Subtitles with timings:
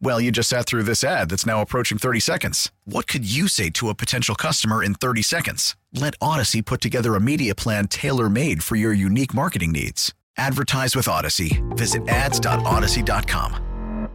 [0.00, 2.70] Well, you just sat through this ad that's now approaching 30 seconds.
[2.84, 5.76] What could you say to a potential customer in 30 seconds?
[5.92, 10.12] Let Odyssey put together a media plan tailor made for your unique marketing needs.
[10.36, 11.62] Advertise with Odyssey.
[11.70, 14.08] Visit ads.odyssey.com.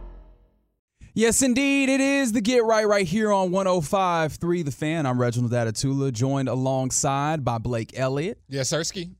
[1.12, 1.88] Yes, indeed.
[1.88, 5.06] It is the Get Right right here on 105.3 The Fan.
[5.06, 8.38] I'm Reginald Adetula, joined alongside by Blake Elliott.
[8.48, 9.10] Yes, Ersky.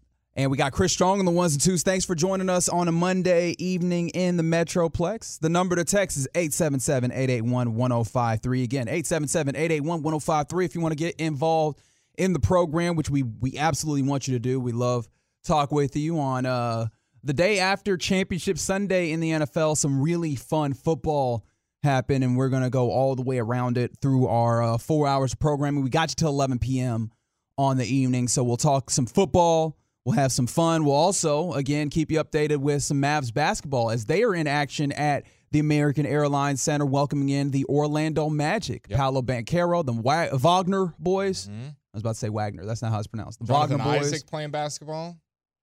[0.41, 1.83] And we got Chris Strong on the ones and twos.
[1.83, 5.38] Thanks for joining us on a Monday evening in the Metroplex.
[5.38, 8.62] The number to text is 877 881 1053.
[8.62, 11.78] Again, 877 881 1053 if you want to get involved
[12.16, 14.58] in the program, which we, we absolutely want you to do.
[14.58, 15.11] We love
[15.44, 16.86] talk with you on uh,
[17.22, 19.77] the day after Championship Sunday in the NFL.
[19.77, 21.44] Some really fun football
[21.83, 25.06] happened, and we're going to go all the way around it through our uh, four
[25.06, 25.84] hours of programming.
[25.84, 27.11] We got you till 11 p.m.
[27.58, 30.84] on the evening, so we'll talk some football We'll have some fun.
[30.84, 34.92] We'll also, again, keep you updated with some Mavs basketball as they are in action
[34.92, 38.87] at the American Airlines Center, welcoming in the Orlando Magic.
[38.89, 38.98] Yep.
[38.98, 39.92] Paolo Banchero, the
[40.39, 41.48] Wagner boys.
[41.48, 41.69] Mm-hmm.
[41.69, 42.65] I was about to say Wagner.
[42.65, 43.41] That's not how it's pronounced.
[43.41, 44.12] The Jonathan Wagner boys.
[44.12, 45.19] Isaac playing basketball,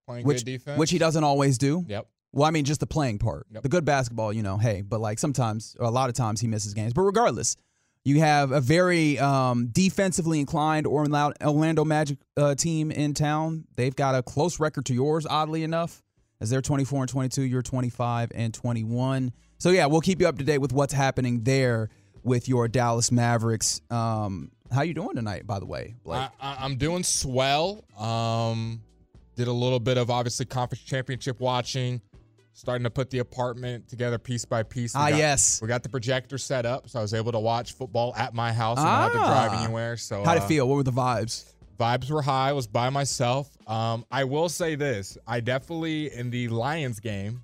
[0.05, 0.77] playing which, good defense.
[0.77, 1.85] Which he doesn't always do.
[1.87, 2.07] Yep.
[2.33, 3.47] Well, I mean, just the playing part.
[3.49, 3.63] Yep.
[3.63, 6.47] The good basketball, you know, hey, but like sometimes, or a lot of times, he
[6.47, 6.93] misses games.
[6.93, 7.55] But regardless,
[8.07, 13.65] you have a very um, defensively inclined Orlando Magic uh, team in town.
[13.75, 16.01] They've got a close record to yours, oddly enough,
[16.39, 17.41] as they're 24 and 22.
[17.41, 19.33] You're 25 and 21.
[19.57, 21.89] So yeah, we'll keep you up to date with what's happening there
[22.23, 23.81] with your Dallas Mavericks.
[23.89, 26.29] Um, how you doing tonight, by the way, Blake?
[26.39, 27.83] I, am doing swell.
[27.99, 28.83] Um,
[29.35, 32.01] did a little bit of obviously conference championship watching
[32.57, 34.95] starting to put the apartment together piece by piece.
[34.95, 35.61] We ah, got, yes.
[35.61, 38.51] We got the projector set up, so I was able to watch football at my
[38.51, 38.91] house and ah.
[38.91, 39.63] not have to drive ah.
[39.63, 39.95] anywhere.
[39.95, 40.67] So how did uh, it feel?
[40.67, 41.53] What were the vibes?
[41.79, 42.49] Vibes were high.
[42.49, 43.47] I was by myself.
[43.69, 47.43] Um, I will say this: I definitely in the Lions game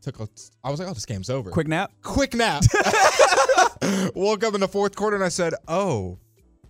[0.00, 0.28] took a.
[0.62, 1.90] I was like, "Oh, this game's over." Quick nap.
[2.02, 2.62] Quick nap.
[4.14, 6.18] Woke up in the fourth quarter and I said, "Oh,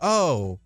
[0.00, 0.58] oh."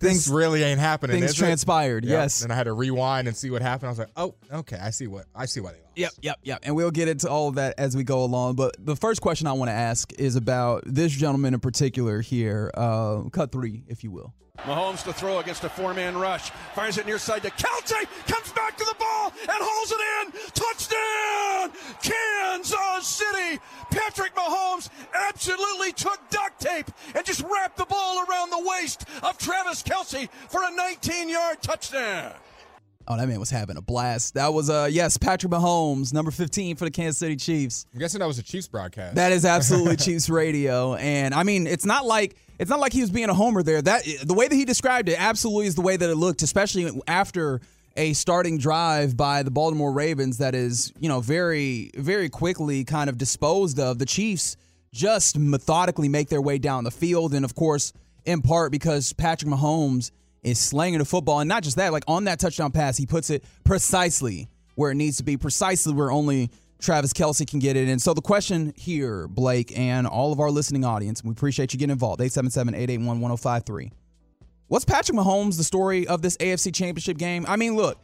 [0.00, 1.18] things this really ain't happening.
[1.18, 2.04] Things transpired.
[2.04, 2.12] Yep.
[2.12, 2.42] Yes.
[2.42, 3.88] And I had to rewind and see what happened.
[3.88, 5.78] I was like, oh, okay, I see what I see why they.
[5.98, 6.60] Yep, yep, yep.
[6.62, 8.54] And we'll get into all of that as we go along.
[8.54, 12.70] But the first question I want to ask is about this gentleman in particular here.
[12.74, 14.32] Uh, cut three, if you will.
[14.58, 16.50] Mahomes to throw against a four-man rush.
[16.74, 18.06] Fires it near side to Kelce.
[18.26, 20.32] Comes back to the ball and holds it in.
[20.52, 21.72] Touchdown!
[22.02, 23.60] Kansas City.
[23.90, 24.90] Patrick Mahomes
[25.28, 30.28] absolutely took duct tape and just wrapped the ball around the waist of Travis Kelce
[30.48, 32.34] for a 19-yard touchdown.
[33.10, 34.34] Oh, that man was having a blast.
[34.34, 37.86] That was uh yes, Patrick Mahomes, number 15 for the Kansas City Chiefs.
[37.94, 39.14] I'm guessing that was a Chiefs broadcast.
[39.14, 40.94] That is absolutely Chiefs radio.
[40.94, 43.80] And I mean, it's not like it's not like he was being a homer there.
[43.80, 46.90] That the way that he described it absolutely is the way that it looked, especially
[47.06, 47.62] after
[47.96, 53.08] a starting drive by the Baltimore Ravens that is, you know, very very quickly kind
[53.08, 53.98] of disposed of.
[53.98, 54.58] The Chiefs
[54.92, 57.94] just methodically make their way down the field and of course,
[58.26, 60.10] in part because Patrick Mahomes
[60.50, 63.30] is slanging the football and not just that, like on that touchdown pass, he puts
[63.30, 67.88] it precisely where it needs to be, precisely where only Travis Kelce can get it.
[67.88, 71.78] And so the question here, Blake, and all of our listening audience, we appreciate you
[71.78, 72.20] getting involved.
[72.20, 73.92] 877 881 1053.
[74.68, 77.44] What's Patrick Mahomes, the story of this AFC championship game?
[77.48, 77.98] I mean, look,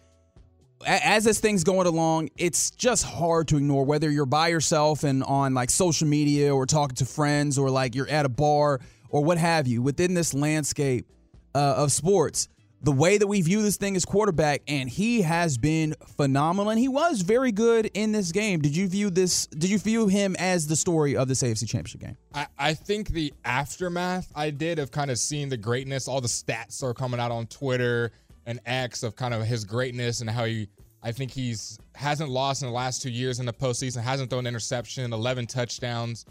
[0.87, 5.23] as this thing's going along, it's just hard to ignore whether you're by yourself and
[5.25, 9.23] on like social media or talking to friends or like you're at a bar or
[9.23, 11.07] what have you within this landscape
[11.55, 12.49] uh, of sports
[12.85, 16.79] the way that we view this thing is quarterback, and he has been phenomenal, and
[16.79, 18.61] he was very good in this game.
[18.61, 19.47] Did you view this?
[19.47, 22.17] Did you view him as the story of this AFC Championship game?
[22.35, 26.29] I, I think the aftermath I did of kind of seeing the greatness, all the
[26.29, 28.13] stats are coming out on Twitter
[28.45, 30.69] and X of kind of his greatness and how he.
[31.03, 34.41] I think he's hasn't lost in the last two years in the postseason, hasn't thrown
[34.41, 36.27] an interception, 11 touchdowns.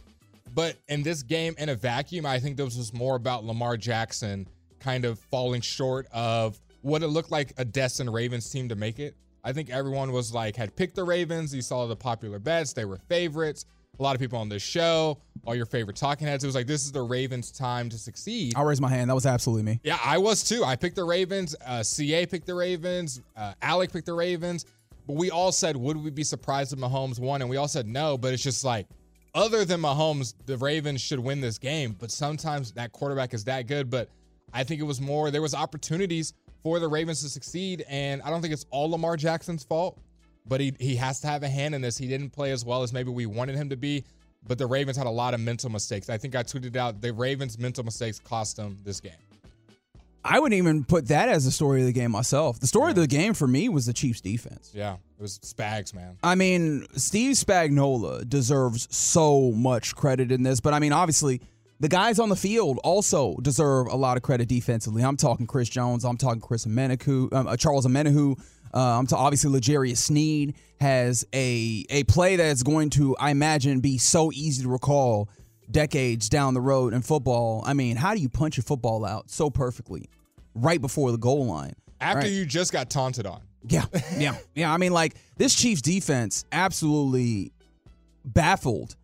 [0.54, 4.48] But in this game, in a vacuum, I think this was more about Lamar Jackson
[4.84, 9.00] kind of falling short of what it looked like a destined Ravens team to make
[9.00, 9.16] it.
[9.44, 11.54] I think everyone was like had picked the Ravens.
[11.54, 13.66] You saw the popular bets; they were favorites.
[14.00, 16.44] A lot of people on this show, all your favorite talking heads.
[16.44, 18.54] It was like this is the Ravens' time to succeed.
[18.56, 19.10] I'll raise my hand.
[19.10, 19.80] That was absolutely me.
[19.84, 20.64] Yeah, I was too.
[20.64, 21.56] I picked the Ravens.
[21.66, 23.22] Uh, CA picked the Ravens.
[23.38, 24.66] Uh, Alec picked the Ravens.
[25.06, 27.42] But we all said, would we be surprised if Mahomes won?
[27.42, 28.18] And we all said no.
[28.18, 28.88] But it's just like,
[29.36, 31.96] other than Mahomes, the Ravens should win this game.
[32.00, 33.90] But sometimes that quarterback is that good.
[33.90, 34.10] But
[34.54, 37.84] I think it was more, there was opportunities for the Ravens to succeed.
[37.90, 40.00] And I don't think it's all Lamar Jackson's fault,
[40.46, 41.98] but he, he has to have a hand in this.
[41.98, 44.04] He didn't play as well as maybe we wanted him to be.
[44.46, 46.10] But the Ravens had a lot of mental mistakes.
[46.10, 49.14] I think I tweeted out the Ravens' mental mistakes cost them this game.
[50.26, 52.60] I wouldn't even put that as the story of the game myself.
[52.60, 54.72] The story of the game for me was the Chiefs defense.
[54.74, 56.18] Yeah, it was Spags, man.
[56.24, 61.42] I mean, Steve Spagnuolo deserves so much credit in this, but I mean, obviously,
[61.84, 65.04] the guys on the field also deserve a lot of credit defensively.
[65.04, 66.06] I'm talking Chris Jones.
[66.06, 68.40] I'm talking Chris Omenihu, um, uh, Charles Omenihu.
[68.74, 73.82] Uh, I'm to obviously L'Jarius Sneed has a a play that's going to, I imagine,
[73.82, 75.28] be so easy to recall
[75.70, 77.66] decades down the road in football.
[77.66, 80.10] I mean, how do you punch a football out so perfectly
[80.56, 81.74] right before the goal line?
[82.00, 82.32] After right?
[82.32, 83.42] you just got taunted on.
[83.68, 83.84] Yeah,
[84.18, 84.74] yeah, yeah.
[84.74, 87.52] I mean, like this Chiefs defense absolutely
[88.24, 88.96] baffled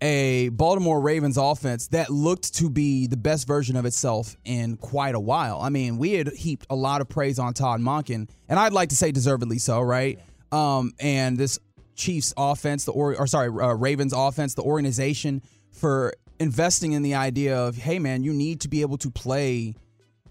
[0.00, 5.14] a Baltimore Ravens offense that looked to be the best version of itself in quite
[5.14, 5.60] a while.
[5.60, 8.90] I mean, we had heaped a lot of praise on Todd Monken, and I'd like
[8.90, 10.20] to say deservedly so, right?
[10.52, 11.58] Um, and this
[11.96, 15.42] Chiefs offense, the or, or sorry, uh, Ravens offense, the organization
[15.72, 19.74] for investing in the idea of, hey man, you need to be able to play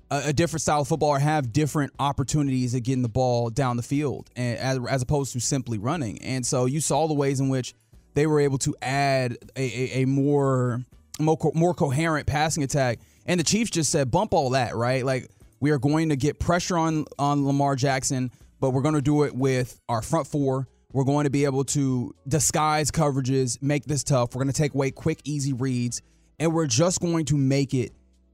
[0.10, 3.76] a, a different style of football or have different opportunities of getting the ball down
[3.76, 6.22] the field, and, as, as opposed to simply running.
[6.22, 7.74] And so you saw the ways in which
[8.18, 10.82] they were able to add a, a, a more,
[11.20, 12.98] more more coherent passing attack.
[13.28, 15.06] And the Chiefs just said, bump all that, right?
[15.06, 15.30] Like
[15.60, 19.22] we are going to get pressure on on Lamar Jackson, but we're going to do
[19.22, 20.68] it with our front four.
[20.92, 24.34] We're going to be able to disguise coverages, make this tough.
[24.34, 26.02] We're going to take away quick, easy reads,
[26.40, 27.92] and we're just going to make it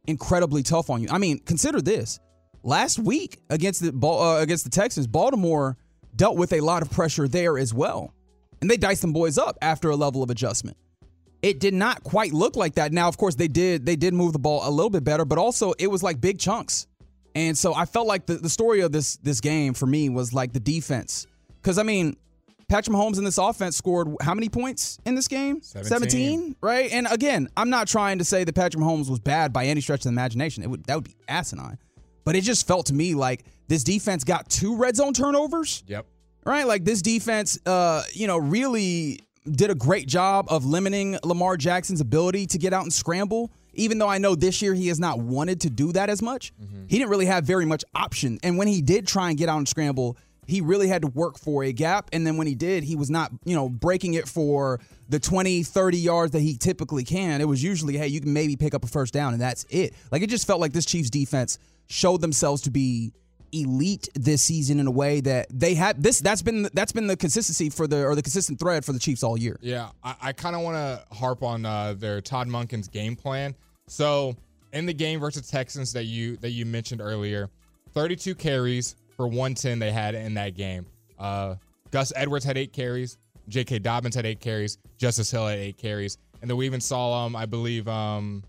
[0.07, 1.09] incredibly tough on you.
[1.11, 2.21] I mean, consider this:
[2.63, 5.75] last week against the uh, against the Texans, Baltimore
[6.15, 8.13] dealt with a lot of pressure there as well
[8.63, 10.77] and they diced them boys up after a level of adjustment.
[11.41, 12.93] It did not quite look like that.
[12.93, 15.37] Now, of course, they did they did move the ball a little bit better, but
[15.37, 16.87] also it was like big chunks.
[17.35, 20.33] And so I felt like the, the story of this this game for me was
[20.33, 21.27] like the defense.
[21.61, 22.15] Because I mean,
[22.69, 25.61] Patrick Mahomes in this offense scored how many points in this game?
[25.61, 25.89] 17.
[25.89, 26.89] 17, right?
[26.93, 29.99] And again, I'm not trying to say that Patrick Mahomes was bad by any stretch
[29.99, 30.63] of the imagination.
[30.63, 31.79] It would that would be asinine.
[32.23, 35.83] But it just felt to me like this defense got two red zone turnovers.
[35.85, 36.05] Yep
[36.45, 36.67] right?
[36.67, 39.19] Like this defense, uh, you know, really
[39.49, 43.51] did a great job of limiting Lamar Jackson's ability to get out and scramble.
[43.75, 46.53] Even though I know this year he has not wanted to do that as much,
[46.61, 46.85] mm-hmm.
[46.87, 48.39] he didn't really have very much option.
[48.43, 51.39] And when he did try and get out and scramble, he really had to work
[51.39, 52.09] for a gap.
[52.13, 54.79] And then when he did, he was not, you know, breaking it for
[55.09, 57.41] the 20, 30 yards that he typically can.
[57.41, 59.93] It was usually, hey, you can maybe pick up a first down and that's it.
[60.11, 61.57] Like it just felt like this Chiefs defense
[61.87, 63.13] showed themselves to be
[63.53, 67.17] elite this season in a way that they had this that's been that's been the
[67.17, 69.57] consistency for the or the consistent thread for the Chiefs all year.
[69.61, 73.55] Yeah, I, I kind of want to harp on uh, their Todd Monken's game plan.
[73.87, 74.35] So
[74.71, 77.49] in the game versus Texans that you that you mentioned earlier,
[77.93, 80.85] 32 carries for 110 they had in that game.
[81.19, 81.55] Uh,
[81.91, 83.17] Gus Edwards had eight carries.
[83.49, 83.79] J.K.
[83.79, 84.77] Dobbins had eight carries.
[84.97, 88.43] Justice Hill had eight carries, and then we even saw um I believe um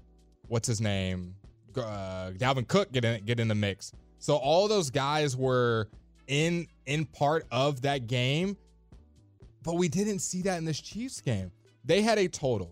[0.49, 1.35] what's his name
[1.79, 3.93] uh, Dalvin Cook get in get in the mix.
[4.25, 5.91] So all those guys were
[6.29, 8.57] in in part of that game,
[9.63, 11.53] but we didn't see that in this Chiefs game.
[11.85, 12.71] They had a total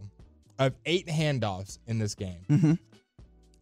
[0.58, 2.46] of eight handoffs in this game.
[2.48, 2.72] Mm-hmm.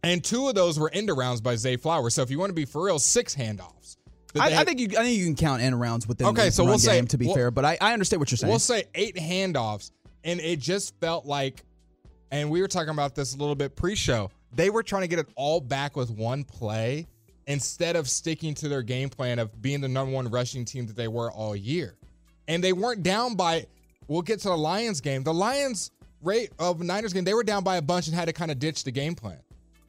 [0.03, 2.15] And two of those were end rounds by Zay Flowers.
[2.15, 3.97] So if you want to be for real, six handoffs.
[4.39, 6.63] I, I, think you I think you can count end rounds within okay, the so
[6.63, 8.49] we'll say, to be we'll, fair, but I, I understand what you're saying.
[8.49, 9.91] We'll say eight handoffs,
[10.23, 11.65] and it just felt like,
[12.31, 14.31] and we were talking about this a little bit pre-show.
[14.53, 17.07] They were trying to get it all back with one play,
[17.51, 20.95] instead of sticking to their game plan of being the number one rushing team that
[20.95, 21.97] they were all year.
[22.47, 23.65] And they weren't down by,
[24.07, 25.23] we'll get to the Lions game.
[25.23, 25.91] The Lions
[26.21, 28.59] rate of Niners game, they were down by a bunch and had to kind of
[28.59, 29.39] ditch the game plan.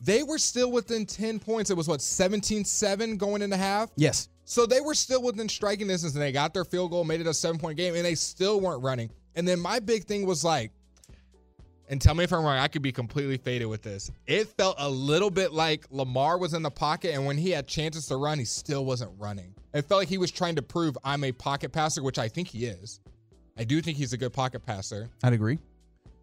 [0.00, 1.71] They were still within 10 points.
[1.71, 3.90] It was what, 17 7 going into half?
[3.97, 4.28] Yes.
[4.45, 7.28] So they were still within striking distance and they got their field goal, made it
[7.28, 9.09] a seven point game, and they still weren't running.
[9.37, 10.73] And then my big thing was like,
[11.92, 14.11] and tell me if I'm wrong, I could be completely faded with this.
[14.26, 17.68] It felt a little bit like Lamar was in the pocket, and when he had
[17.68, 19.54] chances to run, he still wasn't running.
[19.75, 22.49] It felt like he was trying to prove I'm a pocket passer, which I think
[22.49, 23.00] he is.
[23.58, 25.11] I do think he's a good pocket passer.
[25.22, 25.58] I'd agree.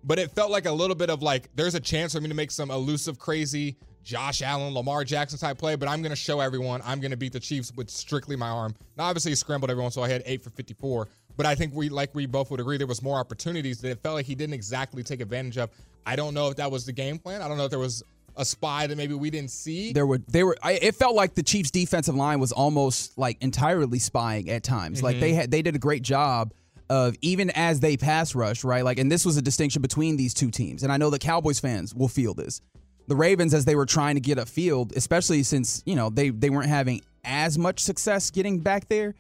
[0.03, 2.35] But it felt like a little bit of like, there's a chance for me to
[2.35, 6.39] make some elusive, crazy Josh Allen, Lamar Jackson type play, but I'm going to show
[6.39, 8.73] everyone I'm going to beat the Chiefs with strictly my arm.
[8.97, 11.07] Now, obviously, he scrambled everyone, so I had eight for 54.
[11.39, 14.03] But I think we, like we both would agree, there was more opportunities that it
[14.03, 15.69] felt like he didn't exactly take advantage of.
[16.05, 17.41] I don't know if that was the game plan.
[17.41, 18.03] I don't know if there was
[18.36, 19.93] a spy that maybe we didn't see.
[19.93, 20.58] There were they were.
[20.62, 24.98] I, it felt like the Chiefs' defensive line was almost like entirely spying at times.
[24.98, 25.05] Mm-hmm.
[25.05, 26.53] Like they had they did a great job
[26.89, 28.84] of even as they pass rush, right?
[28.84, 30.84] Like, and this was a distinction between these two teams.
[30.84, 32.60] And I know the Cowboys fans will feel this.
[33.08, 36.31] The Ravens, as they were trying to get a field, especially since you know they
[36.31, 39.15] they weren't having as much success getting back there,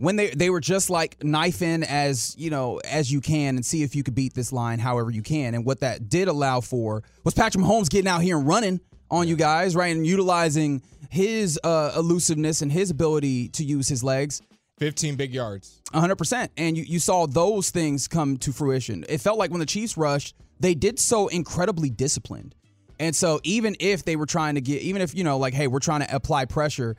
[0.00, 3.64] when they they were just like knife in as you know as you can and
[3.64, 5.54] see if you could beat this line however you can.
[5.54, 8.80] And what that did allow for was Patrick Mahomes getting out here and running
[9.10, 14.02] on you guys, right, and utilizing his uh, elusiveness and his ability to use his
[14.02, 14.40] legs
[14.80, 15.82] 15 big yards.
[15.92, 16.48] 100%.
[16.56, 19.04] And you, you saw those things come to fruition.
[19.08, 22.54] It felt like when the Chiefs rushed, they did so incredibly disciplined.
[22.98, 25.66] And so even if they were trying to get, even if, you know, like, hey,
[25.66, 26.96] we're trying to apply pressure,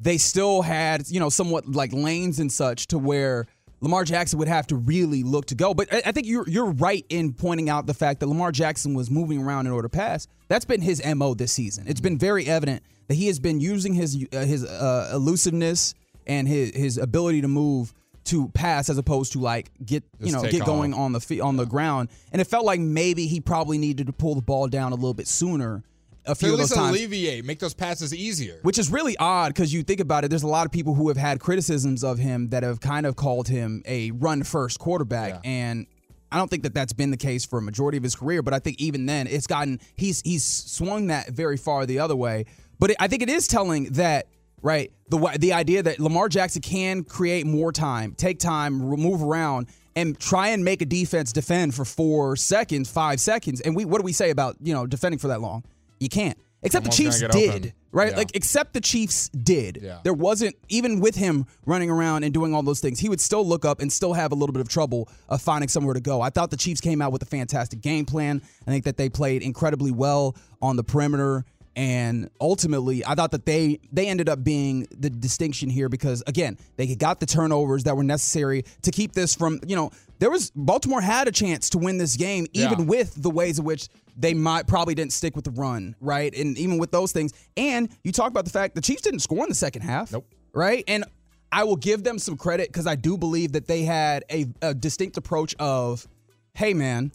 [0.00, 3.46] they still had, you know, somewhat like lanes and such to where
[3.80, 5.74] Lamar Jackson would have to really look to go.
[5.74, 9.10] But I think you're you're right in pointing out the fact that Lamar Jackson was
[9.10, 10.26] moving around in order to pass.
[10.48, 11.84] That's been his mo this season.
[11.86, 15.94] It's been very evident that he has been using his uh, his uh, elusiveness
[16.26, 20.42] and his his ability to move to pass as opposed to like get you know
[20.42, 21.64] get going on the feet on yeah.
[21.64, 22.10] the ground.
[22.32, 25.14] And it felt like maybe he probably needed to pull the ball down a little
[25.14, 25.82] bit sooner.
[26.26, 28.58] A few so of those times, alleviate, make those passes easier.
[28.62, 30.28] Which is really odd because you think about it.
[30.28, 33.16] There's a lot of people who have had criticisms of him that have kind of
[33.16, 35.50] called him a run first quarterback, yeah.
[35.50, 35.86] and
[36.30, 38.42] I don't think that that's been the case for a majority of his career.
[38.42, 42.16] But I think even then, it's gotten he's he's swung that very far the other
[42.16, 42.44] way.
[42.78, 44.26] But it, I think it is telling that
[44.62, 44.92] right?
[45.08, 50.18] The the idea that Lamar Jackson can create more time, take time, move around, and
[50.18, 53.60] try and make a defense defend for four seconds, five seconds.
[53.60, 55.64] And we what do we say about you know defending for that long?
[56.00, 56.38] You can't.
[56.62, 57.72] Except the Chiefs did, open.
[57.90, 58.10] right?
[58.10, 58.16] Yeah.
[58.16, 59.78] Like except the Chiefs did.
[59.80, 60.00] Yeah.
[60.04, 63.46] There wasn't even with him running around and doing all those things, he would still
[63.46, 66.20] look up and still have a little bit of trouble of finding somewhere to go.
[66.20, 68.42] I thought the Chiefs came out with a fantastic game plan.
[68.66, 71.44] I think that they played incredibly well on the perimeter
[71.76, 76.58] and ultimately i thought that they they ended up being the distinction here because again
[76.76, 80.52] they got the turnovers that were necessary to keep this from you know there was
[80.54, 82.84] baltimore had a chance to win this game even yeah.
[82.84, 86.32] with the ways in which they might probably didn't stick with the run right?
[86.34, 87.32] And even with those things.
[87.56, 90.12] And you talk about the fact the chiefs didn't score in the second half.
[90.12, 90.26] Nope.
[90.54, 90.84] Right?
[90.86, 91.04] And
[91.52, 94.72] i will give them some credit because i do believe that they had a, a
[94.72, 96.06] distinct approach of
[96.54, 97.10] hey man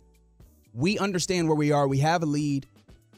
[0.75, 1.87] we understand where we are.
[1.87, 2.67] We have a lead.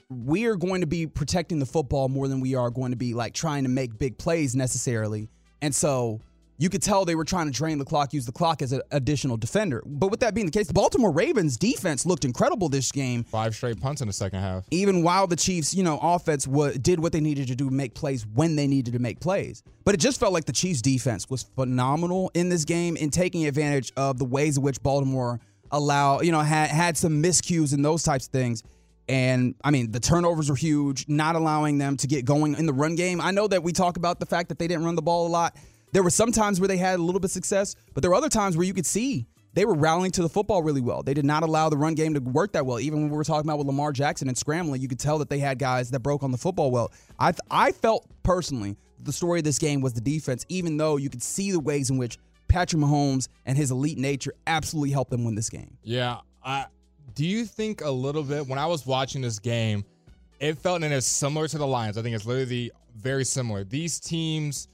[0.09, 3.13] We are going to be protecting the football more than we are going to be
[3.13, 5.29] like trying to make big plays necessarily.
[5.61, 6.21] And so
[6.57, 8.81] you could tell they were trying to drain the clock, use the clock as an
[8.91, 9.83] additional defender.
[9.85, 13.23] But with that being the case, the Baltimore Ravens defense looked incredible this game.
[13.23, 14.65] Five straight punts in the second half.
[14.71, 16.45] Even while the Chiefs, you know, offense
[16.81, 19.61] did what they needed to do, make plays when they needed to make plays.
[19.85, 23.45] But it just felt like the Chiefs defense was phenomenal in this game in taking
[23.45, 25.39] advantage of the ways in which Baltimore
[25.71, 28.63] allow, you know, had had some miscues and those types of things.
[29.09, 32.73] And I mean, the turnovers were huge, not allowing them to get going in the
[32.73, 33.21] run game.
[33.21, 35.29] I know that we talk about the fact that they didn't run the ball a
[35.29, 35.55] lot.
[35.97, 38.15] There were some times where they had a little bit of success, but there were
[38.15, 39.25] other times where you could see
[39.55, 41.01] they were rallying to the football really well.
[41.01, 42.79] They did not allow the run game to work that well.
[42.79, 45.27] Even when we were talking about with Lamar Jackson and scrambling, you could tell that
[45.31, 46.91] they had guys that broke on the football well.
[47.17, 51.09] I I felt personally the story of this game was the defense, even though you
[51.09, 55.23] could see the ways in which Patrick Mahomes and his elite nature absolutely helped them
[55.23, 55.79] win this game.
[55.81, 56.67] Yeah, I
[57.15, 59.83] do you think a little bit when I was watching this game,
[60.39, 61.97] it felt and it's similar to the Lions.
[61.97, 63.63] I think it's literally very similar.
[63.63, 64.67] These teams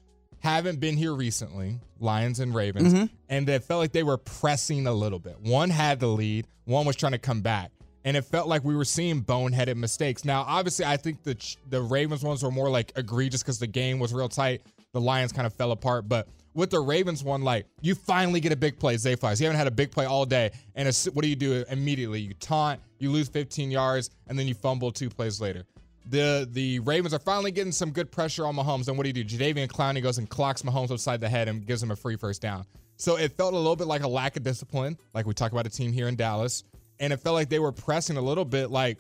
[0.44, 3.06] haven't been here recently, Lions and Ravens, mm-hmm.
[3.30, 5.40] and it felt like they were pressing a little bit.
[5.40, 7.72] One had the lead, one was trying to come back.
[8.06, 10.26] And it felt like we were seeing boneheaded mistakes.
[10.26, 11.38] Now, obviously, I think the
[11.70, 14.64] the Ravens ones were more like egregious because the game was real tight.
[14.92, 18.52] The Lions kind of fell apart, but with the Ravens one, like you finally get
[18.52, 19.40] a big play, Zay Flowers.
[19.40, 22.20] You haven't had a big play all day, and what do you do immediately?
[22.20, 25.64] You taunt, you lose 15 yards, and then you fumble two plays later.
[26.10, 29.24] The the Ravens are finally getting some good pressure on Mahomes, and what do you
[29.24, 29.24] do?
[29.24, 32.42] Jadeveon Clowney goes and clocks Mahomes upside the head and gives him a free first
[32.42, 32.66] down.
[32.98, 35.66] So it felt a little bit like a lack of discipline, like we talk about
[35.66, 36.64] a team here in Dallas,
[37.00, 38.70] and it felt like they were pressing a little bit.
[38.70, 38.98] Like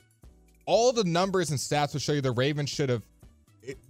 [0.66, 3.04] all the numbers and stats will show you the Ravens should have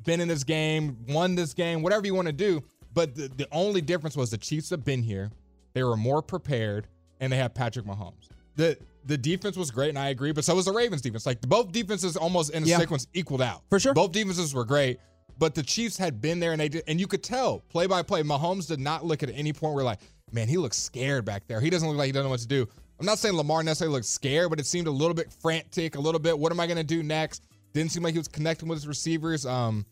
[0.04, 2.64] been in this game, won this game, whatever you want to do.
[2.94, 5.32] But the, the only difference was the Chiefs have been here.
[5.74, 6.88] They were more prepared,
[7.20, 8.30] and they have Patrick Mahomes.
[8.56, 11.26] The the defense was great, and I agree, but so was the Ravens defense.
[11.26, 12.80] Like both defenses almost in a yeah.
[12.80, 13.62] sequence equaled out.
[13.70, 13.94] For sure.
[13.94, 15.00] Both defenses were great,
[15.38, 18.02] but the Chiefs had been there and they did and you could tell play by
[18.02, 18.24] play.
[18.24, 20.00] Mahomes did not look at any point where like,
[20.32, 21.60] man, he looks scared back there.
[21.60, 22.68] He doesn't look like he doesn't know what to do.
[23.00, 26.00] I'm not saying Lamar necessarily looked scared, but it seemed a little bit frantic, a
[26.00, 27.44] little bit, what am I gonna do next?
[27.74, 29.46] Didn't seem like he was connecting with his receivers.
[29.46, 29.86] Um,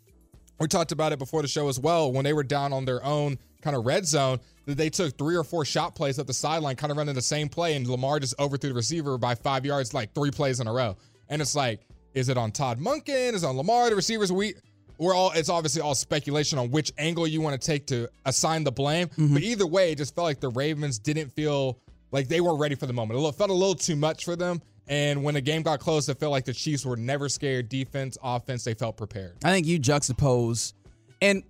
[0.60, 2.12] we talked about it before the show as well.
[2.12, 5.36] When they were down on their own kind of red zone, that they took three
[5.36, 8.20] or four shot plays at the sideline, kind of running the same play, and Lamar
[8.20, 10.98] just overthrew the receiver by five yards, like three plays in a row.
[11.30, 11.82] And it's like,
[12.14, 13.34] is it on Todd Monken?
[13.34, 13.90] Is it on Lamar?
[13.90, 14.54] The receivers we
[14.98, 18.64] we're all it's obviously all speculation on which angle you want to take to assign
[18.64, 19.08] the blame.
[19.08, 19.34] Mm-hmm.
[19.34, 21.80] But either way, it just felt like the Ravens didn't feel
[22.12, 23.20] like they weren't ready for the moment.
[23.20, 24.62] It felt a little too much for them.
[24.88, 27.70] And when the game got close, it felt like the Chiefs were never scared.
[27.70, 29.38] Defense, offense, they felt prepared.
[29.44, 30.74] I think you juxtapose,
[31.22, 31.44] and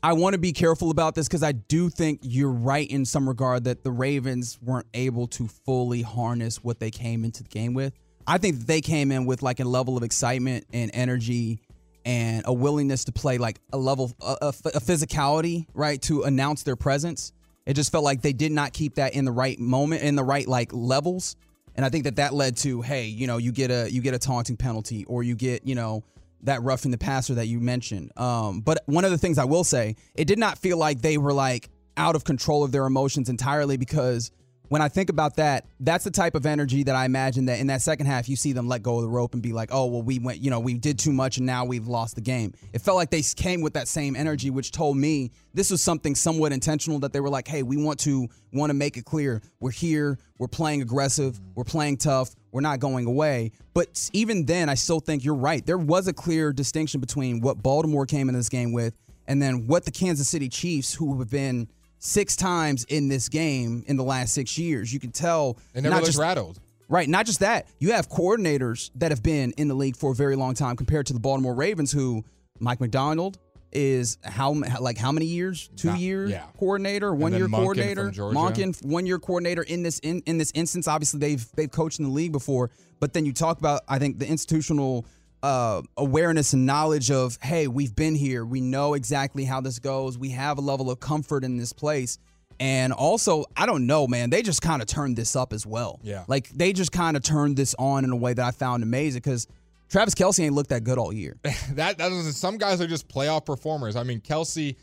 [0.00, 3.28] I want to be careful about this because I do think you're right in some
[3.28, 7.74] regard that the Ravens weren't able to fully harness what they came into the game
[7.74, 7.92] with.
[8.24, 11.60] I think they came in with like a level of excitement and energy
[12.04, 16.62] and a willingness to play like a level a, a, a physicality, right, to announce
[16.62, 17.32] their presence.
[17.66, 20.24] It just felt like they did not keep that in the right moment, in the
[20.24, 21.34] right like levels.
[21.74, 24.14] And I think that that led to, hey, you know, you get a you get
[24.14, 26.04] a taunting penalty, or you get, you know,
[26.42, 28.12] that roughing the passer that you mentioned.
[28.16, 31.18] Um, but one of the things I will say, it did not feel like they
[31.18, 34.30] were like out of control of their emotions entirely because
[34.68, 37.68] when I think about that, that's the type of energy that I imagine that in
[37.68, 39.86] that second half, you see them let go of the rope and be like, oh,
[39.86, 42.52] well, we went, you know, we did too much and now we've lost the game.
[42.72, 46.14] It felt like they came with that same energy, which told me this was something
[46.14, 49.42] somewhat intentional that they were like, hey, we want to want to make it clear
[49.60, 53.52] we're here, we're playing aggressive, we're playing tough, we're not going away.
[53.74, 55.64] But even then, I still think you're right.
[55.64, 58.94] There was a clear distinction between what Baltimore came in this game with
[59.26, 61.68] and then what the Kansas City Chiefs, who have been
[61.98, 64.92] six times in this game in the last six years.
[64.92, 65.58] You can tell.
[65.74, 66.60] And never not just rattled.
[66.88, 67.08] Right.
[67.08, 67.68] Not just that.
[67.78, 71.06] You have coordinators that have been in the league for a very long time compared
[71.06, 72.24] to the Baltimore Ravens, who
[72.58, 73.38] Mike Macdonald
[73.72, 75.68] is how like how many years?
[75.76, 76.46] Two Not, year yeah.
[76.58, 78.10] coordinator, one year Monken coordinator.
[78.10, 80.88] Monken, one year coordinator in this in, in this instance.
[80.88, 84.18] Obviously, they've they've coached in the league before, but then you talk about I think
[84.18, 85.06] the institutional
[85.42, 88.44] uh, awareness and knowledge of, hey, we've been here.
[88.44, 90.18] We know exactly how this goes.
[90.18, 92.18] We have a level of comfort in this place.
[92.60, 96.00] And also, I don't know, man, they just kind of turned this up as well.
[96.02, 96.24] Yeah.
[96.26, 99.20] Like they just kind of turned this on in a way that I found amazing
[99.22, 99.46] because
[99.88, 101.36] Travis Kelce ain't looked that good all year.
[101.72, 103.94] that, that was, some guys are just playoff performers.
[103.94, 104.74] I mean, Kelce,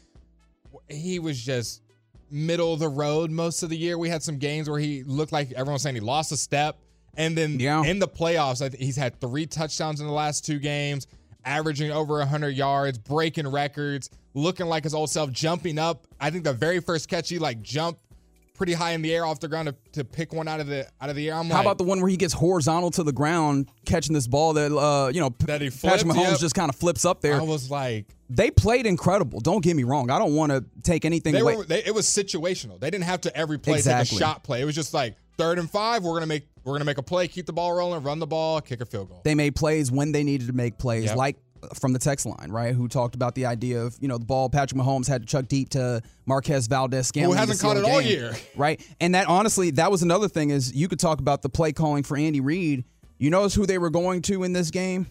[0.89, 1.82] he was just
[2.32, 3.97] middle of the road most of the year.
[3.97, 6.79] We had some games where he looked like everyone was saying he lost a step.
[7.17, 7.84] And then yeah.
[7.84, 11.08] in the playoffs, he's had three touchdowns in the last two games,
[11.45, 16.08] averaging over 100 yards, breaking records, looking like his old self, jumping up.
[16.19, 18.01] I think the very first catch, he like jumped
[18.56, 20.88] pretty high in the air off the ground to, to pick one out of the
[20.99, 21.36] out of the air.
[21.36, 24.28] I'm How like, about the one where he gets horizontal to the ground catching this
[24.28, 26.39] ball that uh you know that he flipped, Patrick Mahomes yep.
[26.39, 27.39] just kind of flips up there.
[27.39, 29.39] I was like, they played incredible.
[29.39, 30.10] Don't get me wrong.
[30.10, 31.58] I don't want to take anything they away.
[31.58, 32.80] Were, they, it was situational.
[32.80, 34.17] They didn't have to every play exactly.
[34.17, 34.62] take a shot play.
[34.62, 36.04] It was just like third and five.
[36.04, 38.60] We're gonna make we're gonna make a play, keep the ball rolling, run the ball,
[38.60, 39.21] kick a field goal.
[39.23, 41.15] They made plays when they needed to make plays, yep.
[41.15, 42.73] like uh, from the text line, right?
[42.73, 45.47] Who talked about the idea of you know the ball Patrick Mahomes had to chuck
[45.47, 48.86] deep to Marquez Valdes-Scantling, who hasn't caught it game, all year, right?
[48.99, 52.04] And that honestly, that was another thing is you could talk about the play calling
[52.04, 52.84] for Andy Reid.
[53.19, 55.06] You notice who they were going to in this game?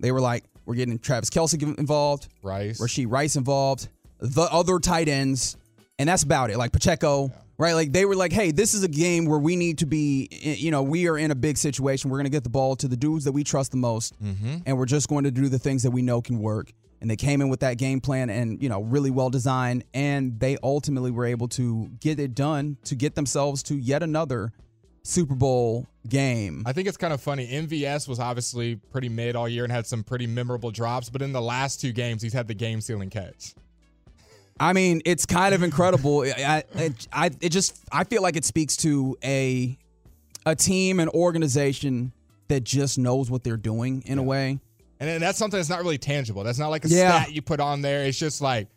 [0.00, 3.88] They were like, we're getting Travis Kelce involved, Rice, Rashee Rice involved,
[4.20, 5.56] the other tight ends,
[5.98, 6.58] and that's about it.
[6.58, 7.28] Like Pacheco.
[7.28, 7.74] Yeah right?
[7.74, 10.70] Like they were like, hey, this is a game where we need to be, you
[10.70, 12.10] know, we are in a big situation.
[12.10, 14.58] We're going to get the ball to the dudes that we trust the most, mm-hmm.
[14.64, 16.72] and we're just going to do the things that we know can work.
[17.00, 19.84] And they came in with that game plan and, you know, really well designed.
[19.94, 24.52] And they ultimately were able to get it done to get themselves to yet another
[25.04, 26.64] Super Bowl game.
[26.66, 27.46] I think it's kind of funny.
[27.46, 31.32] MVS was obviously pretty mid all year and had some pretty memorable drops, but in
[31.32, 33.54] the last two games, he's had the game sealing catch.
[34.60, 36.22] I mean, it's kind of incredible.
[36.22, 39.78] I, it, I, it just, I feel like it speaks to a,
[40.46, 42.12] a team, an organization
[42.48, 44.24] that just knows what they're doing in yeah.
[44.24, 44.58] a way.
[45.00, 46.42] And then that's something that's not really tangible.
[46.42, 47.22] That's not like a yeah.
[47.22, 48.04] stat you put on there.
[48.04, 48.68] It's just like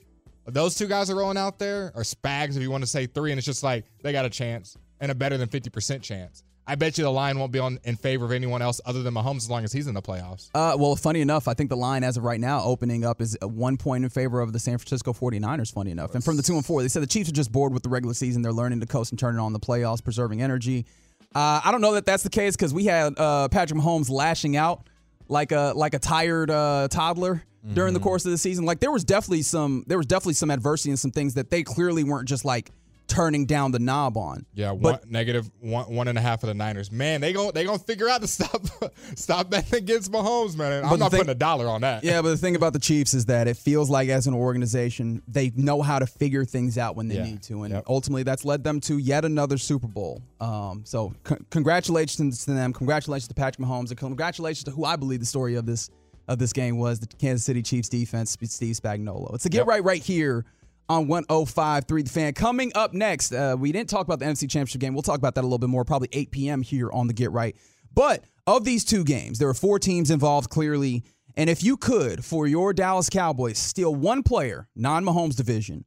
[0.46, 3.32] those two guys are rolling out there, or Spags, if you want to say three,
[3.32, 6.44] and it's just like they got a chance and a better than 50% chance.
[6.68, 9.14] I bet you the line won't be on in favor of anyone else other than
[9.14, 10.50] Mahomes as long as he's in the playoffs.
[10.54, 13.38] Uh, well, funny enough, I think the line as of right now opening up is
[13.42, 16.14] one point in favor of the San Francisco 49ers, funny enough.
[16.16, 17.90] And from the 2 and 4, they said the Chiefs are just bored with the
[17.90, 18.42] regular season.
[18.42, 20.86] They're learning to coast and turn it on the playoffs, preserving energy.
[21.34, 24.56] Uh, I don't know that that's the case because we had uh, Patrick Mahomes lashing
[24.56, 24.88] out
[25.28, 27.44] like a like a tired uh, toddler
[27.74, 27.94] during mm-hmm.
[27.94, 28.66] the course of the season.
[28.66, 31.64] Like there was definitely some there was definitely some adversity and some things that they
[31.64, 32.72] clearly weren't just like
[33.12, 34.46] turning down the knob on.
[34.54, 36.92] Yeah, one, negative one one and a half of the Niners.
[36.92, 38.66] Man, they going they gonna figure out to stop
[39.16, 40.86] stop betting against Mahomes, man.
[40.86, 42.06] I'm not thing, putting a dollar on that.
[42.06, 45.22] Yeah, but the thing about the Chiefs is that it feels like as an organization
[45.28, 47.26] they know how to figure things out when they yeah.
[47.26, 47.84] need to, and yep.
[47.88, 50.22] ultimately that's led them to yet another Super Bowl.
[50.40, 54.96] Um, so c- congratulations to them, congratulations to Patrick Mahomes, and congratulations to who I
[54.96, 55.90] believe the story of this
[56.30, 59.36] of this game was the Kansas City Chiefs defense, Steve Spagnuolo.
[59.36, 60.46] It's a get right right here
[60.90, 62.34] on 105.3 The Fan.
[62.34, 64.94] Coming up next, uh, we didn't talk about the NFC Championship game.
[64.94, 66.62] We'll talk about that a little bit more, probably 8 p.m.
[66.62, 67.56] here on the Get Right.
[67.94, 71.04] But of these two games, there are four teams involved clearly.
[71.38, 75.86] And if you could, for your Dallas Cowboys, steal one player, non Mahomes division,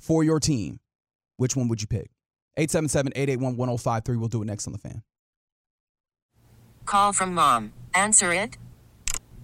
[0.00, 0.80] for your team,
[1.36, 2.10] which one would you pick?
[2.56, 4.16] 877 881 1053.
[4.16, 5.02] We'll do it next on the fan.
[6.86, 7.72] Call from mom.
[7.94, 8.56] Answer it.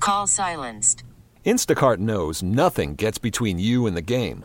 [0.00, 1.02] Call silenced.
[1.44, 4.44] Instacart knows nothing gets between you and the game.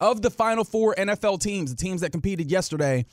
[0.00, 3.04] of the final four NFL teams, the teams that competed yesterday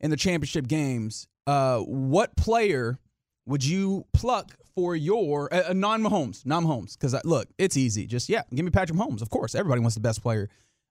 [0.00, 2.98] in the championship games, uh, what player
[3.46, 6.98] would you pluck for your uh, non Mahomes, non Mahomes?
[6.98, 8.06] Because look, it's easy.
[8.06, 9.22] Just yeah, give me Patrick Mahomes.
[9.22, 10.48] Of course, everybody wants the best player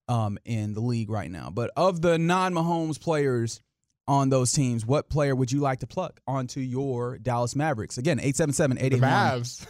[0.07, 1.49] um, in the league right now.
[1.49, 3.61] But of the non Mahomes players
[4.07, 7.97] on those teams, what player would you like to pluck onto your Dallas Mavericks?
[7.97, 9.41] Again, 877 The 881.
[9.41, 9.67] Mavs.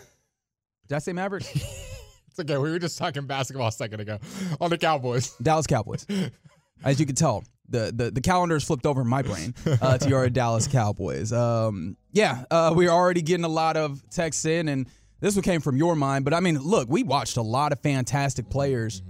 [0.88, 1.50] Did I say Mavericks?
[2.34, 2.58] It's okay.
[2.58, 4.18] We were just talking basketball a second ago
[4.60, 5.36] on the Cowboys.
[5.40, 6.08] Dallas Cowboys.
[6.84, 9.98] As you can tell, the the, the calendar is flipped over in my brain uh,
[9.98, 11.32] to your Dallas Cowboys.
[11.32, 14.88] Um, yeah, uh, we're already getting a lot of texts in, and
[15.20, 16.26] this one came from your mind.
[16.26, 19.02] But I mean, look, we watched a lot of fantastic players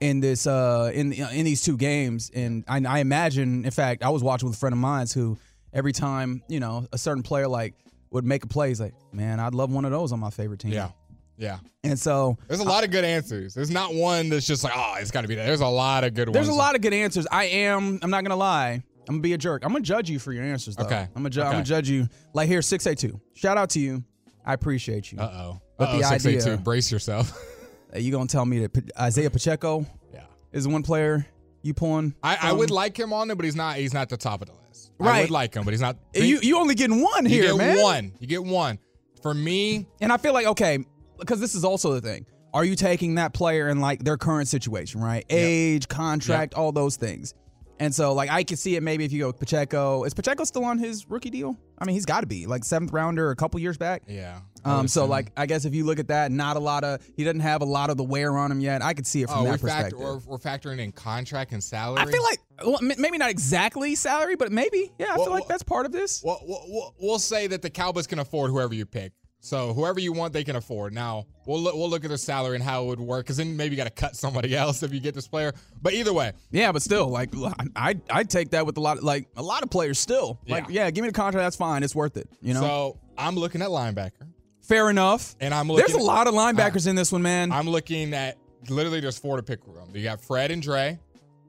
[0.00, 4.10] in this uh, in in these two games, and I, I imagine, in fact, I
[4.10, 5.38] was watching with a friend of mine who
[5.72, 7.74] every time you know a certain player like
[8.10, 10.60] would make a play, he's like, man, I'd love one of those on my favorite
[10.60, 10.72] team.
[10.72, 10.90] Yeah.
[11.38, 11.58] Yeah.
[11.82, 13.54] and so There's a lot of good answers.
[13.54, 15.46] There's not one that's just like, oh, it's got to be that.
[15.46, 16.34] There's a lot of good ones.
[16.34, 17.26] There's a lot of good answers.
[17.30, 17.98] I am.
[18.02, 18.82] I'm not gonna lie.
[19.08, 19.64] I'm gonna be a jerk.
[19.64, 20.84] I'm gonna judge you for your answers, though.
[20.84, 21.00] Okay.
[21.16, 21.50] I'm gonna, ju- Okay.
[21.50, 22.08] gonna judge you.
[22.34, 23.20] Like here, six eight two.
[23.34, 24.04] Shout out to you.
[24.44, 25.18] I appreciate you.
[25.18, 25.60] Uh oh.
[25.78, 26.52] But the Six eight two.
[26.52, 27.32] idea- Brace yourself.
[27.94, 30.22] You gonna tell me that P- Isaiah Pacheco yeah.
[30.50, 31.26] is one player
[31.60, 32.14] you pulling?
[32.22, 33.76] I, I would like him on there, but he's not.
[33.76, 34.92] He's not the top of the list.
[34.98, 35.20] I Right.
[35.20, 35.98] would like him, but he's not.
[36.14, 37.82] You you only getting one here, You get man.
[37.82, 38.12] one.
[38.18, 38.78] You get one.
[39.20, 40.78] For me, And I feel like okay,
[41.22, 42.26] because this is also the thing.
[42.54, 45.24] Are you taking that player in like their current situation, right?
[45.30, 47.34] Age, contract, all those things.
[47.80, 50.04] And so, like, I could see it maybe if you go with Pacheco.
[50.04, 51.58] Is Pacheco still on his rookie deal?
[51.78, 54.02] I mean, he's got to be like seventh rounder a couple years back.
[54.06, 54.40] yeah.
[54.64, 57.24] Um, so like I guess if you look at that, not a lot of he
[57.24, 58.80] doesn't have a lot of the wear on him yet.
[58.80, 60.26] I could see it from oh, that we factor, perspective.
[60.28, 62.00] we're, we're factoring in contract and salary.
[62.00, 65.06] I feel like well, m- maybe not exactly salary, but maybe yeah.
[65.06, 66.22] I Well, feel like well- that's part of this.
[66.24, 69.10] We'll, we'll say that the Cowboys can afford whoever you pick.
[69.44, 70.94] So whoever you want, they can afford.
[70.94, 73.56] Now we'll look, we'll look at their salary and how it would work, because then
[73.56, 75.52] maybe you got to cut somebody else if you get this player.
[75.82, 77.30] But either way, Yeah, but still, like
[77.74, 80.38] I I take that with a lot of like a lot of players still.
[80.46, 80.84] Like Yeah.
[80.84, 81.44] yeah, give me the contract.
[81.44, 81.82] That's fine.
[81.82, 82.28] It's worth it.
[82.40, 84.28] You know, so I'm looking at linebacker,
[84.62, 85.34] fair enough.
[85.40, 85.86] and I'm looking.
[85.86, 87.50] There's a lot of linebackers in this one, man.
[87.50, 89.94] I'm looking at literally there's four to pick from.
[89.94, 91.00] You got Fred and Dre.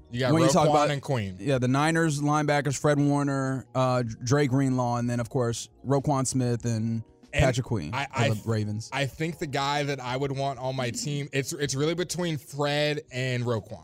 [0.10, 1.38] You got When you talk Roquan about- and Queen.
[1.40, 6.66] yeah, the Niners linebackers, Fred Warner, uh, Dre Greenlaw, and then of course Roquan Smith
[6.66, 7.04] and,
[7.34, 8.90] And Patrick Queen I- of I- the Ravens.
[8.94, 12.38] I think the guy that I would want on my team, it's it's really between
[12.38, 13.84] Fred and Roquan.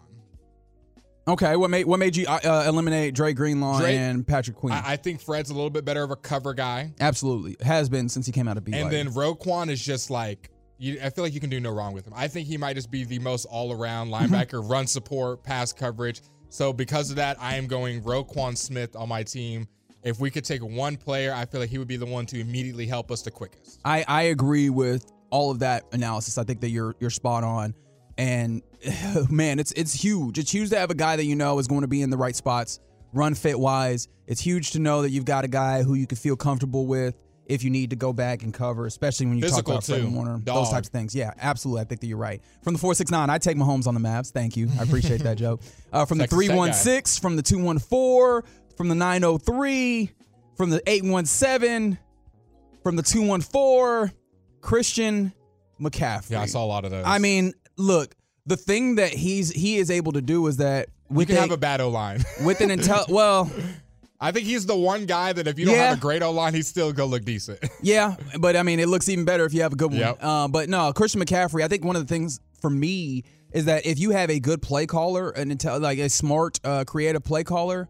[1.28, 4.74] Okay, what made what made you uh, uh, eliminate Dre Greenlaw Dre- and Patrick Queen?
[4.74, 6.92] I, I think Fred's a little bit better of a cover guy.
[7.00, 8.82] Absolutely, has been since he came out of BYU.
[8.82, 11.94] And then Roquan is just like you, I feel like you can do no wrong
[11.94, 12.14] with him.
[12.16, 14.34] I think he might just be the most all-around Mm-hmm.
[14.34, 16.22] linebacker, run support, pass coverage.
[16.50, 19.68] So because of that, I am going Roquan Smith on my team.
[20.04, 22.40] If we could take one player, I feel like he would be the one to
[22.40, 23.80] immediately help us the quickest.
[23.84, 26.38] I I agree with all of that analysis.
[26.38, 27.74] I think that you're you're spot on.
[28.18, 28.62] And
[29.30, 30.40] man, it's it's huge.
[30.40, 32.18] It's huge to have a guy that you know is going to be in the
[32.18, 32.80] right spots,
[33.14, 34.08] run fit wise.
[34.28, 37.16] It's huge to know that you've got a guy who you can feel comfortable with
[37.50, 40.14] if you need to go back and cover, especially when you Physical, talk about Fred.
[40.14, 41.16] Warner, those types of things.
[41.16, 41.82] Yeah, absolutely.
[41.82, 42.42] I think that you're right.
[42.62, 44.32] From the 469, I take Mahomes on the Mavs.
[44.32, 44.70] Thank you.
[44.80, 45.60] I appreciate that, Joe.
[45.92, 46.56] Uh, from the Texas Tech guy.
[46.56, 50.10] 316, from the 214, from the 903,
[50.56, 52.00] from the 817,
[52.82, 54.16] from the 214,
[54.62, 55.34] Christian
[55.82, 56.30] McCaffrey.
[56.32, 57.04] Yeah, I saw a lot of those.
[57.06, 58.16] I mean, look,
[58.46, 61.52] the thing that he's he is able to do is that we can a, have
[61.52, 62.24] a bad O line.
[62.46, 63.52] with an intel well,
[64.18, 65.90] I think he's the one guy that if you don't Yeah.
[65.90, 67.60] have a great O line, he's still gonna look decent.
[67.82, 70.00] yeah, but I mean, it looks even better if you have a good one.
[70.00, 70.20] Yep.
[70.22, 71.66] Uh, but no, Christian McCaffrey.
[71.66, 74.62] I think one of the things for me is that if you have a good
[74.62, 77.90] play caller, an intel like a smart, uh, creative play caller,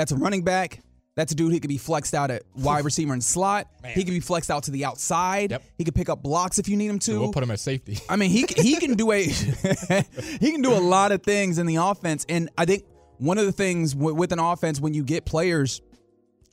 [0.00, 0.80] that's a running back.
[1.14, 3.68] That's a dude who could be flexed out at wide receiver and slot.
[3.82, 3.92] Man.
[3.92, 5.50] He could be flexed out to the outside.
[5.50, 5.62] Yep.
[5.76, 7.20] He could pick up blocks if you need him to.
[7.20, 7.98] we'll put him at safety.
[8.08, 9.24] I mean, he he can do a
[10.40, 12.84] he can do a lot of things in the offense, and I think
[13.18, 15.82] one of the things w- with an offense when you get players,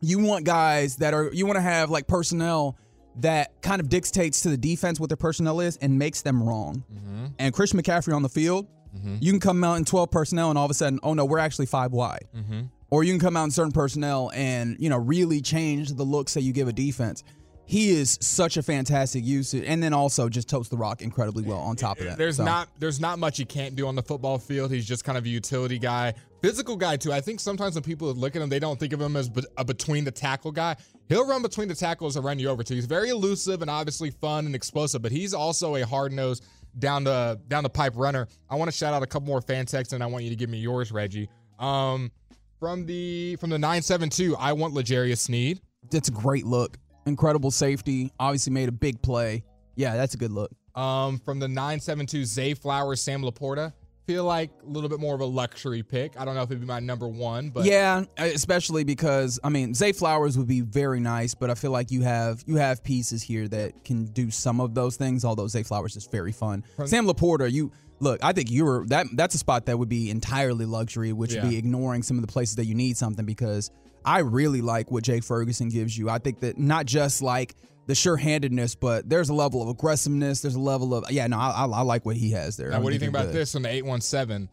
[0.02, 2.78] you want guys that are you want to have like personnel
[3.20, 6.84] that kind of dictates to the defense what their personnel is and makes them wrong.
[6.94, 7.26] Mm-hmm.
[7.40, 9.16] And Christian McCaffrey on the field, mm-hmm.
[9.22, 11.40] you can come out in twelve personnel and all of a sudden, oh no, we're
[11.40, 12.26] actually five wide.
[12.36, 12.64] Mm-hmm.
[12.90, 16.34] Or you can come out in certain personnel and you know really change the looks
[16.36, 17.24] that you give a defense.
[17.66, 21.58] He is such a fantastic use, and then also just totes the rock incredibly well
[21.60, 22.18] on top of that.
[22.18, 24.72] There's So- not there's not much he can't do on the football field.
[24.72, 27.12] He's just kind of a utility guy, physical guy too.
[27.12, 29.66] I think sometimes when people look at him, they don't think of him as a
[29.66, 30.78] between the tackle guy.
[31.10, 32.76] He'll run between the tackles and run you over too.
[32.76, 36.46] He's very elusive and obviously fun and explosive, but he's also a hard nosed
[36.80, 38.30] down the down the pipe runner.
[38.50, 40.38] I want to shout out a couple more fan texts, and I want you to
[40.38, 41.28] give me yours, Reggie.
[41.60, 42.12] Um,
[42.60, 45.62] from the from the nine seven two, I want L'Jarius Sneed.
[45.92, 46.78] That's a great look.
[47.06, 48.12] Incredible safety.
[48.20, 49.44] Obviously made a big play.
[49.76, 50.52] Yeah, that's a good look.
[50.76, 53.74] Um, from the 972 Zay Flowers, Sam LaPorta.
[54.08, 56.18] Feel like a little bit more of a luxury pick.
[56.18, 59.50] I don't know if it'd be my number one, but yeah, uh, especially because I
[59.50, 62.82] mean Zay Flowers would be very nice, but I feel like you have you have
[62.86, 65.26] pieces here that can do some of those things.
[65.26, 66.64] Although Zay Flowers is very fun.
[66.86, 68.24] Sam LaPorta, you look.
[68.24, 69.08] I think you're that.
[69.12, 72.32] That's a spot that would be entirely luxury, which would be ignoring some of the
[72.32, 73.72] places that you need something because
[74.06, 76.10] I really like what Jake Ferguson gives you.
[76.10, 77.56] I think that not just like
[77.88, 80.42] the sure-handedness, but there's a level of aggressiveness.
[80.42, 81.26] There's a level of yeah.
[81.28, 82.70] No, I, I, I like what he has there.
[82.70, 83.36] Now, what do you think about good.
[83.36, 84.50] this on the 817?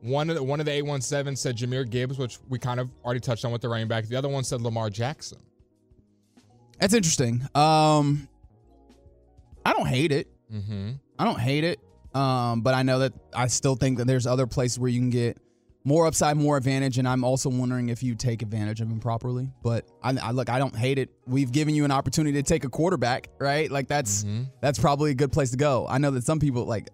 [0.00, 3.20] One of the, one of the 817 said Jahmyr Gibbs, which we kind of already
[3.20, 4.06] touched on with the running back.
[4.06, 5.38] The other one said Lamar Jackson.
[6.80, 7.42] That's interesting.
[7.54, 8.28] Um,
[9.64, 10.28] I don't hate it.
[10.52, 10.92] Mm-hmm.
[11.18, 11.78] I don't hate it.
[12.14, 15.10] Um, but I know that I still think that there's other places where you can
[15.10, 15.38] get
[15.84, 19.50] more upside, more advantage, and I'm also wondering if you take advantage of him properly.
[19.62, 21.10] But I, I look, I don't hate it.
[21.26, 23.70] We've given you an opportunity to take a quarterback, right?
[23.70, 24.24] Like that's
[24.60, 25.86] that's probably a good place to go.
[25.88, 26.88] I know that some people like.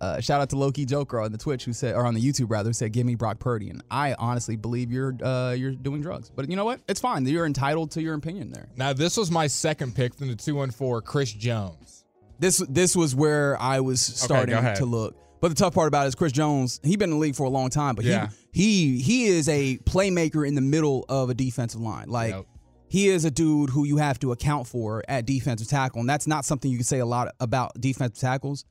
[0.00, 2.50] Uh, shout out to Loki Joker on the Twitch who said, or on the YouTube
[2.50, 6.02] rather, who said, "Give me Brock Purdy." And I honestly believe you're uh, you're doing
[6.02, 6.80] drugs, but you know what?
[6.88, 7.24] It's fine.
[7.24, 8.68] You're entitled to your opinion there.
[8.76, 12.04] Now, this was my second pick from the 214, Chris Jones.
[12.38, 14.76] This this was where I was starting ahead.
[14.76, 15.16] to look.
[15.44, 16.80] But the tough part about it is Chris Jones.
[16.82, 18.28] He's been in the league for a long time, but Yeah.
[18.50, 22.08] he he he is a playmaker in the middle of a defensive line.
[22.08, 22.46] Like Yep.
[22.88, 26.26] he is a dude who you have to account for at defensive tackle, and that's
[26.26, 28.64] not something you can say a lot about defensive tackles.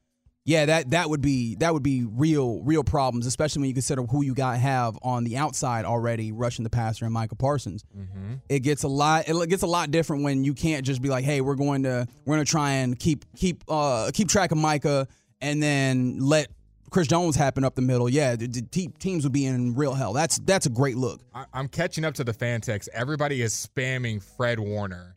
[0.46, 4.02] Yeah, that that would be that would be real real problems, especially when you consider
[4.02, 7.86] who you got have on the outside already rushing the passer and Michael Parsons.
[8.50, 11.24] It gets a lot it gets a lot different when you can't just be like,
[11.24, 14.58] hey, we're going to we're going to try and keep keep uh keep track of
[14.58, 15.08] Micah
[15.40, 16.48] and then let
[16.93, 18.08] Chris Jones happen up the middle.
[18.08, 20.13] Yeah, the, the te- teams would be in real hell.
[20.13, 21.21] That's that's a great look.
[21.34, 22.88] I, I'm catching up to the fan text.
[22.93, 25.15] Everybody is spamming Fred Warner.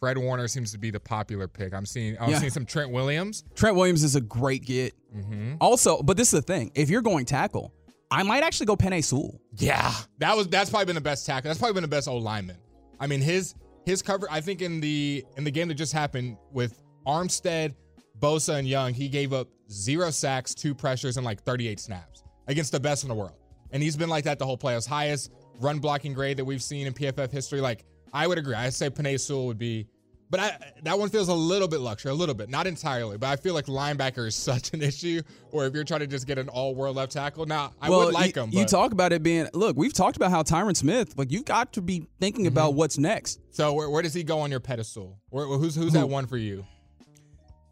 [0.00, 1.74] Fred Warner seems to be the popular pick.
[1.74, 2.38] I'm seeing I'm Yeah.
[2.38, 3.44] seeing some Trent Williams.
[3.54, 4.94] Trent Williams is a great get.
[5.14, 5.56] Mm-hmm.
[5.60, 7.74] Also, but this is the thing: if you're going tackle,
[8.10, 9.38] I might actually go Penei Sewell.
[9.56, 11.50] Yeah, that was that's probably been the best tackle.
[11.50, 12.56] That's probably been the best old lineman.
[12.98, 14.26] I mean, his his cover.
[14.30, 17.74] I think in the in the game that just happened with Armstead,
[18.20, 22.72] Bosa, and Young, he gave up zero sacks, two pressures, and like 38 snaps against
[22.72, 23.36] the best in the world.
[23.70, 24.86] And he's been like that the whole playoffs.
[24.86, 27.60] Highest run blocking grade that we've seen in PFF history.
[27.60, 28.54] Like I would agree.
[28.54, 29.86] I say Penei Sewell would be.
[30.30, 33.16] But I, that one feels a little bit luxury, a little bit, not entirely.
[33.16, 35.22] But I feel like linebacker is such an issue.
[35.52, 38.36] Or if you're trying to just get an all-world left tackle, now I would like
[38.36, 38.50] you, him.
[38.52, 39.76] you talk about it being look.
[39.76, 42.78] We've talked about how Tyron Smith, like you've got to be thinking about mm-hmm.
[42.78, 43.40] what's next.
[43.50, 45.18] So where, where does he go on your pedestal?
[45.30, 46.66] Where, who's who's that one for you?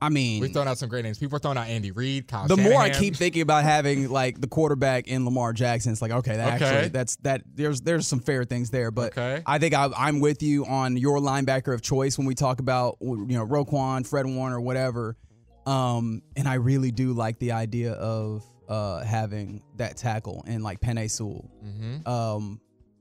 [0.00, 1.18] I mean, We've thrown out some great names.
[1.18, 4.40] People are throwing out Andy Reid, Kyle the more I keep thinking about having like
[4.40, 6.64] the quarterback in Lamar Jackson, it's like okay, that Okay.
[6.66, 9.42] actually that's that there's there's some fair things there, but Okay.
[9.46, 12.98] I think I, I'm with you on your linebacker of choice when we talk about
[13.00, 15.16] you know Roquan, Fred Warner, whatever.
[15.64, 20.80] Um, and I really do like the idea of uh having that tackle and like
[20.80, 21.50] Penei Sewell.
[21.64, 22.06] Mm-hmm.
[22.09, 22.61] Um,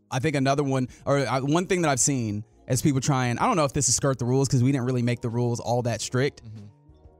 [0.09, 3.45] I think another one or uh, one thing that I've seen as people trying, I
[3.45, 5.59] don't know if this is skirt the rules because we didn't really make the rules
[5.59, 6.41] all that strict.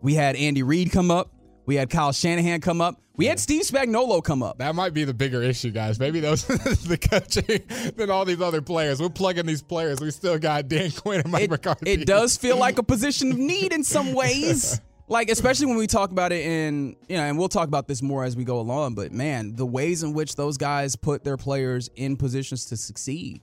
[0.05, 1.31] We had Andy Reid come up.
[1.65, 3.01] We had Kyle Shanahan come up.
[3.15, 4.59] We had Steve Spagnuolo come up.
[4.59, 5.99] That might be the bigger issue, guys.
[5.99, 7.63] Maybe those the coaching
[7.95, 9.01] than all these other players.
[9.01, 9.99] We're plugging these players.
[9.99, 11.89] We still got Dan Quinn and Mike it, McCarthy.
[11.89, 14.79] it does feel like a position of need in some ways.
[15.07, 18.03] Like especially when we talk about it in you know, and we'll talk about this
[18.03, 18.93] more as we go along.
[18.93, 23.41] But man, the ways in which those guys put their players in positions to succeed,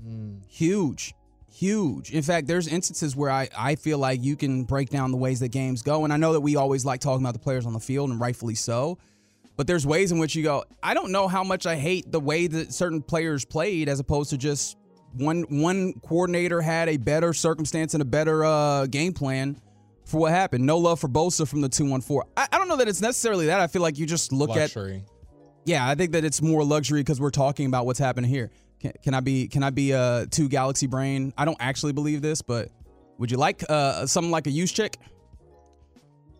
[0.00, 0.36] hmm.
[0.46, 1.15] huge,
[1.56, 2.12] huge.
[2.12, 5.40] In fact, there's instances where I I feel like you can break down the ways
[5.40, 7.72] that games go, and I know that we always like talking about the players on
[7.72, 8.98] the field, and rightfully so.
[9.56, 10.64] But there's ways in which you go.
[10.82, 14.30] I don't know how much I hate the way that certain players played, as opposed
[14.30, 14.76] to just
[15.14, 19.60] one one coordinator had a better circumstance and a better uh, game plan
[20.04, 20.64] for what happened.
[20.66, 22.26] No love for Bosa from the two one four.
[22.36, 23.60] I, I don't know that it's necessarily that.
[23.60, 24.76] I feel like you just look at
[25.64, 25.88] yeah.
[25.88, 28.50] I think that it's more luxury because we're talking about what's happening here.
[28.80, 31.32] Can, can I be can I be a two galaxy brain?
[31.36, 32.70] I don't actually believe this, but
[33.18, 34.96] would you like uh, something like a Juszczyk?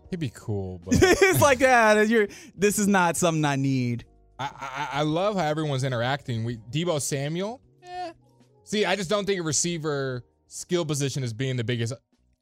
[0.08, 2.28] It'd be cool, but it's like yeah, you're.
[2.56, 4.04] This is not something I need.
[4.38, 6.44] I, I I love how everyone's interacting.
[6.44, 7.60] We Debo Samuel.
[7.82, 8.12] Eh.
[8.64, 11.92] See, I just don't think a receiver skill position is being the biggest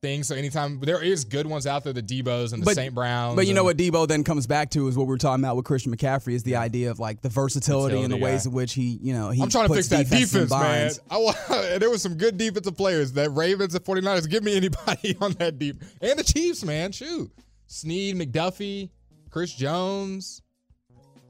[0.04, 0.22] thing.
[0.22, 2.94] So anytime there is good ones out there, the Debos and the But- St.
[2.94, 3.36] Browns.
[3.36, 5.56] But you know what Debo then comes back to is what we are talking about
[5.56, 8.52] with Christian McCaffrey is the idea of like the versatility and the Versatility, ways in
[8.52, 10.88] which he, you know, he I'm trying to fix that defense man.
[10.90, 11.00] binds.
[11.10, 13.12] I there was some good defensive players.
[13.12, 14.28] That Ravens and 49ers.
[14.28, 15.82] Give me anybody on that deep.
[16.02, 16.92] And the Chiefs, man.
[16.92, 17.30] Shoot.
[17.66, 18.90] Sneed, McDuffie,
[19.30, 20.42] Chris Jones.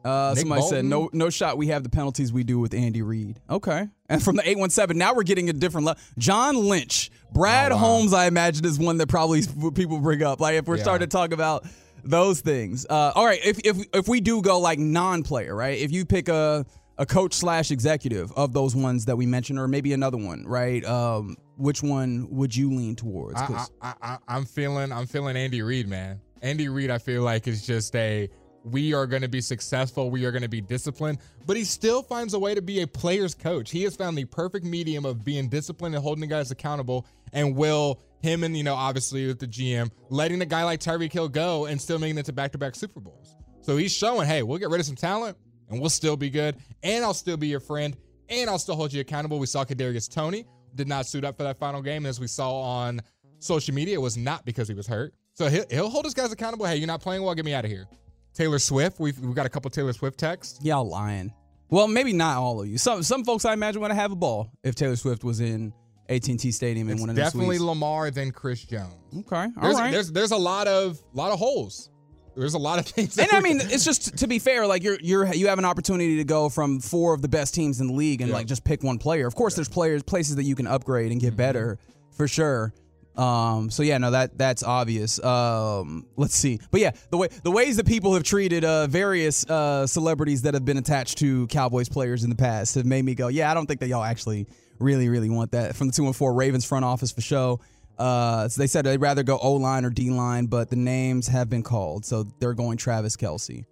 [0.04, 1.56] Uh, somebody said no, no shot.
[1.56, 3.40] We have the penalties we do with Andy Reid.
[3.48, 6.02] Okay, and from the eight one seven, now we're getting a different level.
[6.18, 7.80] John Lynch, Brad Oh, wow.
[7.80, 9.42] Holmes, I imagine is one that probably
[9.74, 10.40] people bring up.
[10.40, 10.82] Like if we're Yeah.
[10.82, 11.64] starting to talk about
[12.04, 12.84] those things.
[12.88, 15.78] Uh, all right, if if if we do go like non-player, right?
[15.78, 16.66] If you pick a
[16.98, 20.84] a coach slash executive of those ones that we mentioned, or maybe another one, right?
[20.84, 23.40] Um, which one would you lean towards?
[23.40, 26.20] I, I, I, I'm feeling, I'm feeling Andy Reid, man.
[26.42, 28.28] Andy Reid, I feel like is just a.
[28.64, 30.10] We are going to be successful.
[30.10, 32.86] We are going to be disciplined, but he still finds a way to be a
[32.86, 33.70] player's coach.
[33.70, 37.06] He has found the perfect medium of being disciplined and holding the guys accountable.
[37.32, 41.12] And will him and you know obviously with the GM letting a guy like Tyreek
[41.12, 43.36] Hill go and still making it to back-to-back Super Bowls.
[43.60, 45.36] So he's showing, hey, we'll get rid of some talent
[45.68, 47.96] and we'll still be good, and I'll still be your friend,
[48.28, 49.38] and I'll still hold you accountable.
[49.38, 52.26] We saw Kadarius Toney did not suit up for that final game, and as we
[52.26, 53.00] saw on
[53.38, 55.14] social media, it was not because he was hurt.
[55.34, 56.66] So he'll, he'll hold his guys accountable.
[56.66, 57.86] Hey, you're not playing well, get me out of here.
[58.34, 60.58] Taylor Swift, we've, we've got a couple Taylor Swift texts.
[60.62, 61.32] Y'all lying.
[61.70, 62.78] Well, maybe not all of you.
[62.78, 65.72] Some some folks I imagine want to have a ball if Taylor Swift was in
[66.08, 67.58] AT&T Stadium and one of the definitely.
[67.58, 68.92] Lamar than Chris Jones.
[69.20, 69.90] Okay, all There's, right.
[69.92, 71.90] there's there's a lot of lot of holes.
[72.36, 73.16] There's a lot of things.
[73.18, 74.66] and I mean, it's just to be fair.
[74.66, 77.80] Like you're you're you have an opportunity to go from four of the best teams
[77.80, 78.36] in the league and Yeah.
[78.36, 79.26] like just pick one player.
[79.26, 81.36] Of course, there's players places that you can upgrade and get Mm-hmm.
[81.36, 81.78] better
[82.10, 82.74] for sure.
[83.16, 85.22] Um, so yeah, no, that that's obvious.
[85.22, 89.48] Um, let's see, but yeah, the way the ways that people have treated uh, various
[89.48, 93.14] uh, celebrities that have been attached to Cowboys players in the past have made me
[93.14, 94.48] go, yeah, I don't think that y'all actually
[94.80, 97.60] really really want that from the two and four Ravens front office for show.
[97.96, 101.28] Uh, so they said they'd rather go O line or D line, but the names
[101.28, 103.64] have been called, so they're going Travis Kelce.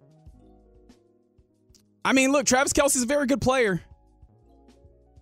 [2.05, 3.81] I mean, look, Travis Kelce's a very good player.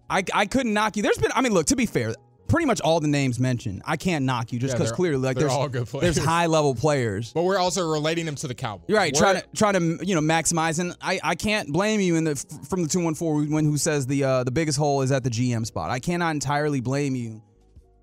[0.08, 1.02] I I couldn't knock you.
[1.02, 2.14] There's been, I mean, look, to be fair,
[2.52, 5.38] pretty much all the names mentioned, I can't knock you just because they're- clearly, like,
[5.38, 7.32] there's all good there's high level players.
[7.34, 8.90] but we're also relating them to the Cowboys.
[8.90, 12.16] Right, We're- trying to trying to you know maximize, and I, I can't blame you
[12.16, 12.36] in the
[12.70, 15.24] from the two one four when who says the uh, the biggest hole is at
[15.24, 15.90] the GM spot.
[15.90, 17.42] I cannot entirely blame you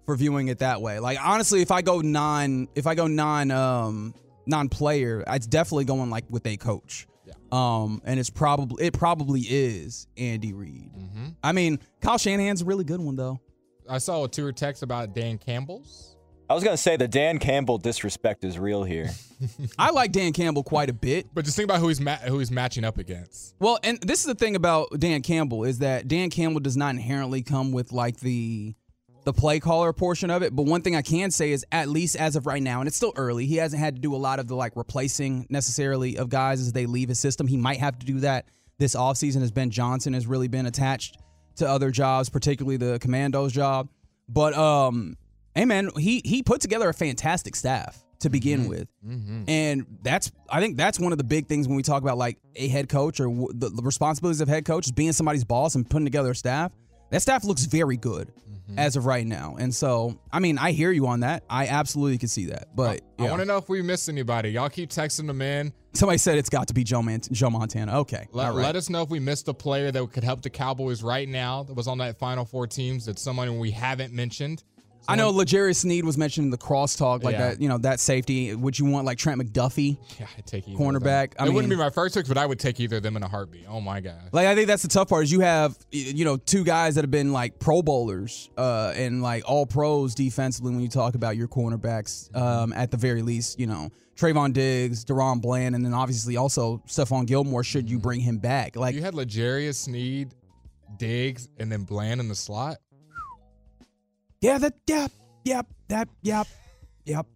[0.07, 0.99] for viewing it that way.
[0.99, 4.15] Like honestly, if I go non if I go non um
[4.47, 7.07] non player, it's definitely going like with a coach.
[7.53, 10.91] Um, and it's probably it probably is Andy Reid.
[10.95, 11.27] Mm-hmm.
[11.43, 13.41] I mean, Kyle Shanahan's a really good one though.
[13.89, 16.17] I saw a tour text about Dan Campbell's.
[16.51, 19.11] I was gonna say the Dan Campbell disrespect is real here.
[19.79, 21.27] I like Dan Campbell quite a bit.
[21.35, 23.55] But just think about who he's ma- who he's matching up against.
[23.59, 26.95] Well, and this is the thing about Dan Campbell is that Dan Campbell does not
[26.95, 28.75] inherently come with like the
[29.25, 30.57] the play caller portion of it.
[30.57, 32.97] But one thing I can say is at least as of right now, and it's
[32.97, 36.31] still early, he hasn't had to do a lot of the like replacing necessarily of
[36.31, 37.47] guys as they leave his system.
[37.47, 38.47] He might have to do that
[38.79, 41.19] this offseason as Ben Johnson has really been attached
[41.59, 43.89] to other jobs, particularly the Commanders job.
[44.29, 45.17] But um
[45.55, 48.89] hey man, he he put together a fantastic staff to begin with.
[49.49, 52.39] And that's I think that's one of the big things when we talk about like
[52.57, 55.75] a head coach or w- the, the responsibilities of head coach is being somebody's boss
[55.77, 56.73] and putting together a staff.
[57.11, 58.33] That staff looks very good
[58.69, 58.81] Mm-hmm.
[58.81, 59.57] as of right now.
[59.59, 61.43] And so, I mean, I hear you on that.
[61.49, 62.69] I absolutely can see that.
[62.77, 63.31] But I yeah.
[63.31, 64.51] want to know if we missed anybody.
[64.51, 65.73] Y'all keep texting them in.
[65.95, 68.01] somebody said it's got to be Joe, Man- Joe Montana.
[68.01, 68.29] Okay.
[68.31, 68.57] Let, right.
[68.57, 71.63] let us know if we missed a player that could help the Cowboys right now
[71.63, 73.07] that was on that Final Four teams.
[73.07, 74.65] That's someone we haven't mentioned.
[75.09, 77.49] I know L'Jarius Sneed was mentioned in the crosstalk, like Yeah.
[77.51, 78.55] that, you know, that safety.
[78.55, 79.97] Would you want like Trent McDuffie?
[80.21, 81.33] Yeah, I'd take either of Cornerback.
[81.39, 83.17] I it wouldn't be mean- my first pick, but I would take either of them
[83.17, 83.65] in a heartbeat.
[83.69, 84.29] Oh my god.
[84.33, 86.95] Like I think that's the tough part is you have y- you know two guys
[86.97, 91.15] that have been like Pro Bowlers uh, and like all pros defensively when you talk
[91.15, 95.85] about your cornerbacks um, at the very least you know Trevon Diggs, DaRon Bland, and
[95.85, 100.35] then obviously also Stephon Gilmore should you bring him back like you had L'Jarius Sneed,
[100.97, 102.79] Diggs, and then Bland in the slot.
[104.41, 105.09] Yeah that yeah
[105.45, 106.47] yep, that yep.
[107.05, 107.27] yep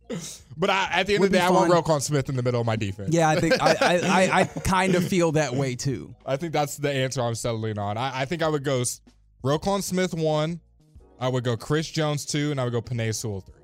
[0.57, 1.72] But I, at the end Would of the day, I want.
[1.72, 3.12] Roquan Smith in the middle of my defense.
[3.12, 6.53] yeah I think I I, I, I kind of feel that way too I think
[6.53, 7.96] that's the answer I'm settling on.
[7.96, 8.82] I, I think I would go
[9.44, 10.61] Roquan Smith one,
[11.18, 13.55] I would go Chris Jones two, and I would go Penei Sewell three.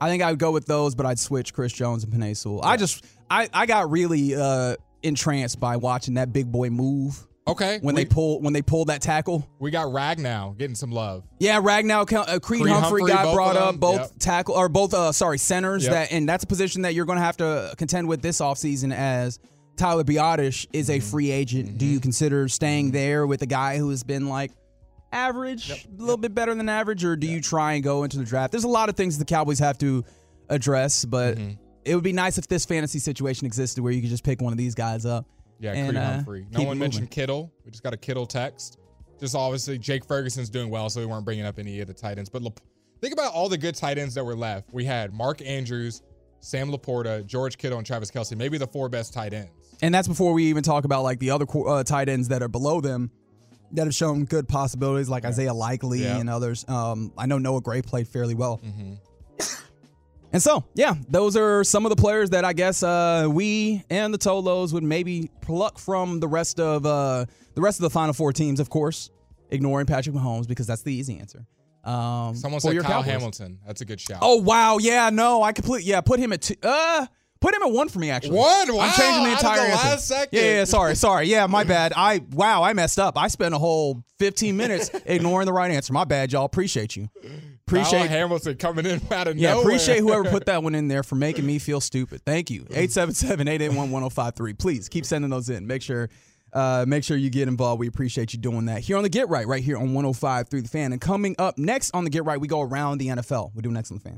[0.00, 2.62] I think I would go with those, but I'd switch Chris Jones and Penei Sewell.
[2.62, 7.78] I just I I got really uh entranced by watching that big boy move Okay.
[7.80, 9.48] when we, they pull when they pulled that tackle.
[9.58, 11.24] we got Ragnow getting some love.
[11.38, 13.76] Yeah, Ragnow, uh, Creed, Creed Humphrey, Humphrey, got brought up.
[13.78, 14.10] Both yep.
[14.18, 15.92] tackle or both uh sorry centers Yep.
[15.92, 18.92] that and that's a position that you're going to have to contend with this offseason
[18.94, 19.38] as
[19.76, 20.98] Tyler Biadasz is Mm-hmm.
[20.98, 21.78] a free agent.
[21.78, 24.50] Do you consider staying there with a guy who has been like
[25.12, 28.24] average, a little bit better than average, or do you try and go into the
[28.24, 28.50] draft?
[28.52, 30.04] There's a lot of things the Cowboys have to
[30.48, 31.52] address, but Mm-hmm.
[31.84, 34.52] it would be nice if this fantasy situation existed where you could just pick one
[34.52, 35.26] of these guys up.
[35.58, 36.46] Yeah, and, Creed uh, Humphrey.
[36.50, 37.12] No one mentioned moving.
[37.12, 37.52] Kittle.
[37.64, 38.78] We just got a Kittle text.
[39.18, 42.18] Just obviously Jake Ferguson's doing well, so we weren't bringing up any of the tight
[42.18, 42.28] ends.
[42.28, 42.60] But Lap-
[43.00, 44.72] think about all the good tight ends that were left.
[44.72, 46.02] We had Mark Andrews,
[46.40, 48.36] Sam LaPorta, George Kittle, and Travis Kelce.
[48.36, 49.50] Maybe the four best tight ends.
[49.82, 52.48] And that's before we even talk about like the other uh, tight ends that are
[52.48, 53.10] below them
[53.72, 56.18] that have shown good possibilities, like Isaiah Likely Yeah.
[56.18, 56.64] and others.
[56.68, 58.60] Um, I know Noah Gray played fairly well.
[58.64, 58.94] Mm-hmm.
[60.32, 64.12] And so, yeah, those are some of the players that I guess uh, we and
[64.12, 68.12] the Tolos would maybe pluck from the rest of uh, the rest of the Final
[68.12, 69.10] Four teams, of course,
[69.50, 71.46] ignoring Patrick Mahomes because that's the easy answer.
[71.84, 73.06] Um, Someone said Kyle Cowboys.
[73.06, 73.58] Hamilton.
[73.64, 74.18] That's a good shout.
[74.20, 76.56] Oh wow, yeah, no, I completely yeah, put him at two.
[76.62, 77.06] Uh,
[77.40, 78.36] put him at one for me actually.
[78.36, 78.74] One?
[78.74, 78.80] Wow.
[78.80, 79.88] I'm changing the entire the answer.
[79.88, 80.38] last second.
[80.38, 81.26] Yeah, yeah, sorry, sorry.
[81.26, 81.92] Yeah, my bad.
[81.96, 83.18] I wow, I messed up.
[83.18, 85.92] I spent a whole 15 minutes ignoring the right answer.
[85.92, 86.44] My bad, y'all.
[86.44, 87.08] Appreciate you.
[87.68, 89.64] Kyle Appreciate Hamilton coming in out of yeah, nowhere.
[89.64, 92.22] appreciate whoever put that one in there for making me feel stupid.
[92.24, 92.62] Thank you.
[92.64, 94.58] 877-881-1053.
[94.58, 95.66] Please keep sending those in.
[95.66, 96.08] Make sure
[96.52, 97.80] uh, make sure you get involved.
[97.80, 98.80] We appreciate you doing that.
[98.80, 100.92] Here on the Get Right, right here on 105 through the fan.
[100.92, 103.50] And coming up next on the Get Right, we go around the NFL.
[103.54, 104.10] We do next on the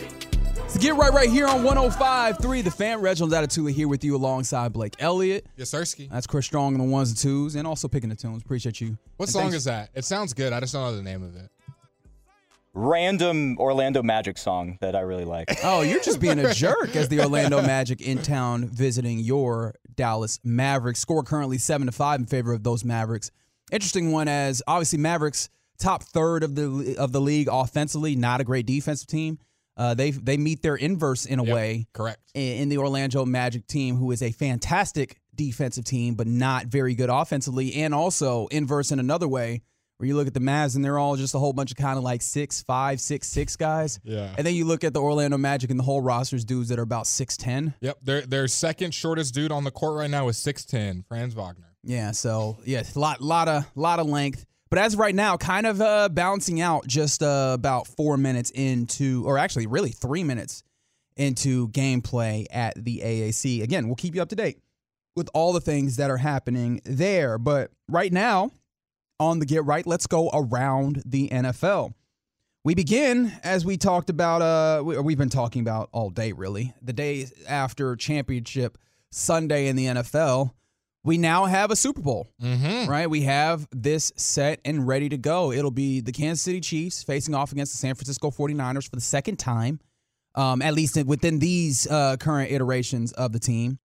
[0.00, 0.35] fan.
[0.76, 3.00] So get right right here on 105.3 The Fan.
[3.00, 5.46] Reginald Adetula here with you alongside Blake Elliott.
[5.56, 6.10] Yes, Sirski.
[6.10, 8.42] That's Chris Strong on the ones and twos and also picking the tunes.
[8.42, 8.98] Appreciate you.
[9.16, 9.88] What And song thanks- is that?
[9.94, 10.52] It sounds good.
[10.52, 11.50] I just don't know the name of it.
[12.74, 15.48] Random Orlando Magic song that I really like.
[15.64, 20.40] Oh, you're just being a jerk as the Orlando Magic in town visiting your Dallas
[20.44, 21.00] Mavericks.
[21.00, 23.30] Score currently seven to five in favor of those Mavericks.
[23.72, 25.48] Interesting one as obviously Mavericks
[25.78, 29.38] top third of the of the league offensively, not a great defensive team.
[29.76, 32.20] Uh, they they meet their inverse in a Yep, way Correct.
[32.34, 36.94] in, in the Orlando Magic team, who is a fantastic defensive team, but not very
[36.94, 39.60] good offensively, and also inverse in another way,
[39.98, 41.98] where you look at the Mavs and they're all just a whole bunch of kind
[41.98, 44.00] of like six five, six six guys.
[44.02, 44.34] Yeah.
[44.36, 46.82] And then you look at the Orlando Magic and the whole roster's dudes that are
[46.82, 47.74] about six ten.
[47.82, 47.98] Yep.
[48.02, 51.74] Their their second shortest dude on the court right now is 6'10, Franz Wagner.
[51.82, 54.44] Yeah, so yeah, lot lot of lot of length.
[54.68, 59.24] But as right now, kind of uh, balancing out just uh, about four minutes into,
[59.26, 60.62] or actually really three minutes
[61.16, 63.62] into gameplay at the AAC.
[63.62, 64.58] Again, we'll keep you up to date
[65.14, 67.38] with all the things that are happening there.
[67.38, 68.50] But right now,
[69.18, 71.94] on the Get Right, let's go around the NFL.
[72.64, 74.42] We begin as we talked about.
[74.42, 76.74] Uh, we've been talking about all day, really.
[76.82, 78.76] The day after championship
[79.12, 80.50] Sunday in the NFL,
[81.06, 82.90] we now have a Super Bowl Mm-hmm.
[82.90, 83.08] right?
[83.08, 85.52] We have this set and ready to go.
[85.52, 89.00] It'll be the Kansas City Chiefs facing off against the San Francisco 49ers for the
[89.02, 89.80] second time,
[90.34, 93.78] um, at least within these uh, current iterations of the team.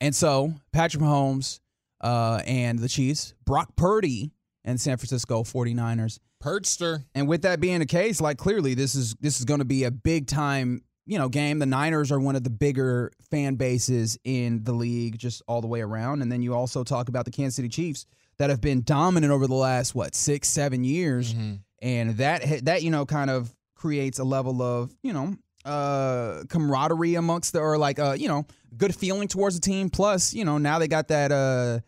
[0.00, 1.60] And so, Patrick Mahomes
[2.00, 4.32] uh, and the Chiefs, Brock Purdy
[4.64, 6.18] and San Francisco 49ers.
[6.42, 7.04] Purgster.
[7.14, 9.84] And with that being the case, like clearly this is this is going to be
[9.84, 11.58] a big time, you know, game.
[11.58, 15.66] The Niners are one of the bigger fan bases in the league just all the
[15.66, 16.22] way around.
[16.22, 18.06] And then you also talk about the Kansas City Chiefs
[18.38, 21.34] that have been dominant over the last what, 6 7 years.
[21.80, 25.34] And that that you know kind of creates a level of, you know,
[25.64, 28.46] uh camaraderie amongst the or like uh, you know,
[28.76, 31.80] good feeling towards the team plus, you know, now they got that uh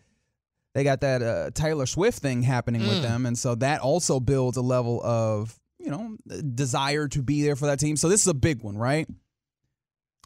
[0.75, 4.57] they got that uh, Taylor Swift thing happening with them, and so that also builds
[4.57, 6.17] a level of you know
[6.55, 7.97] desire to be there for that team.
[7.97, 9.07] So this is a big one, right?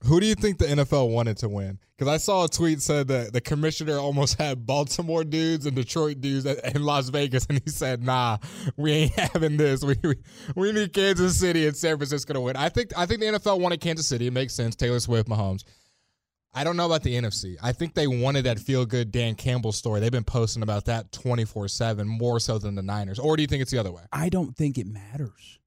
[0.05, 1.81] Who do you think the NFL wanted to win?
[1.97, 6.21] Because I saw a tweet said that the commissioner almost had Baltimore dudes and Detroit
[6.21, 8.39] dudes in Las Vegas, and he said, "Nah,
[8.77, 9.83] we ain't having this.
[9.83, 10.15] We we,
[10.55, 13.61] we need Kansas City and San Francisco to win." I think I think the NFL
[13.61, 14.29] wanted Kansas City.
[14.29, 14.77] It makes sense.
[14.77, 15.65] Taylor Swift, Mahomes.
[16.55, 17.57] I don't know about the NFC.
[17.63, 20.01] I think they wanted that feel good Dan Campbell story.
[20.01, 23.19] They've been posting about that twenty four seven more so than the Niners.
[23.19, 24.03] Or do you think it's the other way?
[24.13, 25.59] I don't think it matters.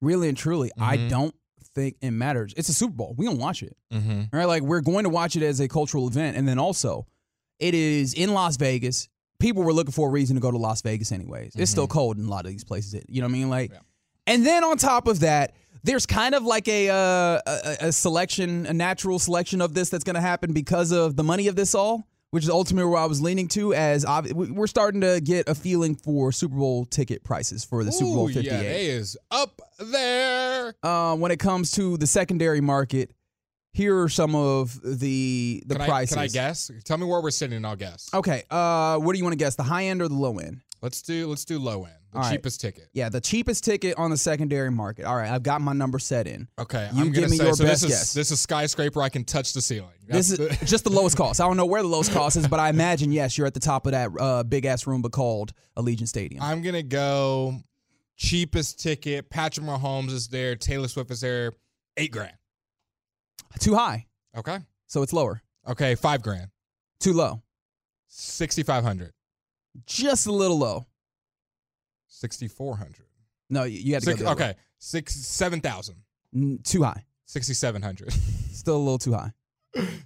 [0.00, 1.08] Really and truly, I Mhm.
[1.10, 1.34] don't
[1.74, 2.52] think it matters.
[2.56, 3.14] It's a Super Bowl.
[3.16, 3.76] We don't watch it.
[3.92, 4.36] Mm-hmm.
[4.36, 4.44] Right?
[4.46, 6.36] Like we're going to watch it as a cultural event.
[6.36, 7.06] And then also,
[7.58, 9.08] it is in Las Vegas.
[9.38, 11.52] People were looking for a reason to go to Las Vegas anyways.
[11.56, 13.02] It's still cold in a lot of these places.
[13.08, 13.50] You know what I mean?
[13.50, 13.78] Like Yeah.
[14.26, 18.66] and then on top of that, there's kind of like a, uh, a a selection,
[18.66, 21.74] a natural selection of this that's going to happen because of the money of this
[21.74, 23.74] all, which is ultimately where I was leaning to.
[23.74, 24.04] As
[24.34, 28.14] we- we're starting to get a feeling for Super Bowl ticket prices for the Super
[28.14, 30.74] Bowl Ooh, 58 Yeah, they is up there.
[30.82, 33.12] uh, when it comes to the secondary market,
[33.72, 36.16] here are some of the the can prices.
[36.16, 36.70] I, can I guess?
[36.84, 38.10] Tell me where we're sitting, and I'll guess.
[38.12, 38.42] Okay.
[38.50, 39.54] Uh, what do you want to guess?
[39.54, 40.60] The high end or the low end?
[40.82, 42.32] Let's do let's do low end, the All right.
[42.32, 42.88] cheapest ticket.
[42.94, 45.04] Yeah, the cheapest ticket on the secondary market.
[45.04, 46.48] All right, I've got my number set in.
[46.58, 47.64] Okay, You I'm give me say your so.
[47.64, 48.12] best this is guess.
[48.14, 49.02] this is skyscraper.
[49.02, 49.90] I can touch the ceiling.
[50.08, 51.38] This is the- just the lowest cost.
[51.40, 53.60] I don't know where the lowest cost is, but I imagine yes, you're at the
[53.60, 56.42] top of that uh, big ass room, but called Allegiant Stadium.
[56.42, 57.56] I'm gonna go
[58.16, 59.28] cheapest ticket.
[59.28, 60.56] Patrick Mahomes is there.
[60.56, 61.52] Taylor Swift is there.
[61.98, 62.32] Eight grand.
[63.58, 64.06] Too high,
[64.36, 64.58] Okay.
[64.86, 65.42] so it's lower.
[65.68, 66.48] Okay, five grand.
[67.00, 67.42] Too low,
[68.08, 69.12] Sixty five hundred.
[69.86, 70.86] Just a little low.
[72.08, 73.06] Sixty four hundred.
[73.48, 74.30] No, you, you had to Six, go.
[74.30, 75.96] okay, six seven thousand.
[76.32, 76.58] way.
[76.64, 77.04] Too high.
[77.26, 78.12] Sixty seven hundred.
[78.52, 79.32] Still a little too high.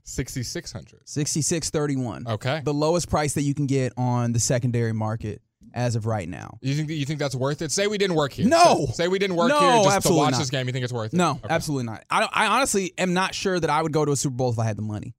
[0.04, 1.00] Sixty six hundred.
[1.08, 2.26] Sixty six thirty one.
[2.28, 2.60] Okay.
[2.64, 5.40] the lowest price that you can get on the secondary market
[5.72, 6.58] as of right now.
[6.60, 7.72] You think you think that's worth it?
[7.72, 8.46] Say we didn't work here.
[8.46, 8.84] No.
[8.88, 10.38] Say, say we didn't work No, here just to watch not.
[10.38, 10.66] this game.
[10.66, 11.16] You think it's worth it?
[11.16, 11.46] No, Okay.
[11.48, 12.04] absolutely not.
[12.10, 14.58] I, I honestly am not sure that I would go to a Super Bowl if
[14.58, 15.14] I had the money,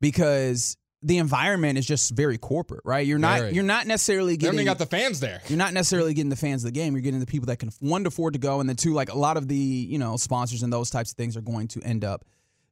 [0.00, 3.06] because the environment is just very corporate, right?
[3.06, 3.54] You're not Very.
[3.54, 5.40] you're not necessarily They getting even got the fans there.
[5.48, 6.94] you're not necessarily getting the fans of the game.
[6.94, 9.10] You're getting the people that can one to afford to go, and then two, like
[9.12, 11.80] a lot of the you know sponsors and those types of things are going to
[11.82, 12.24] end up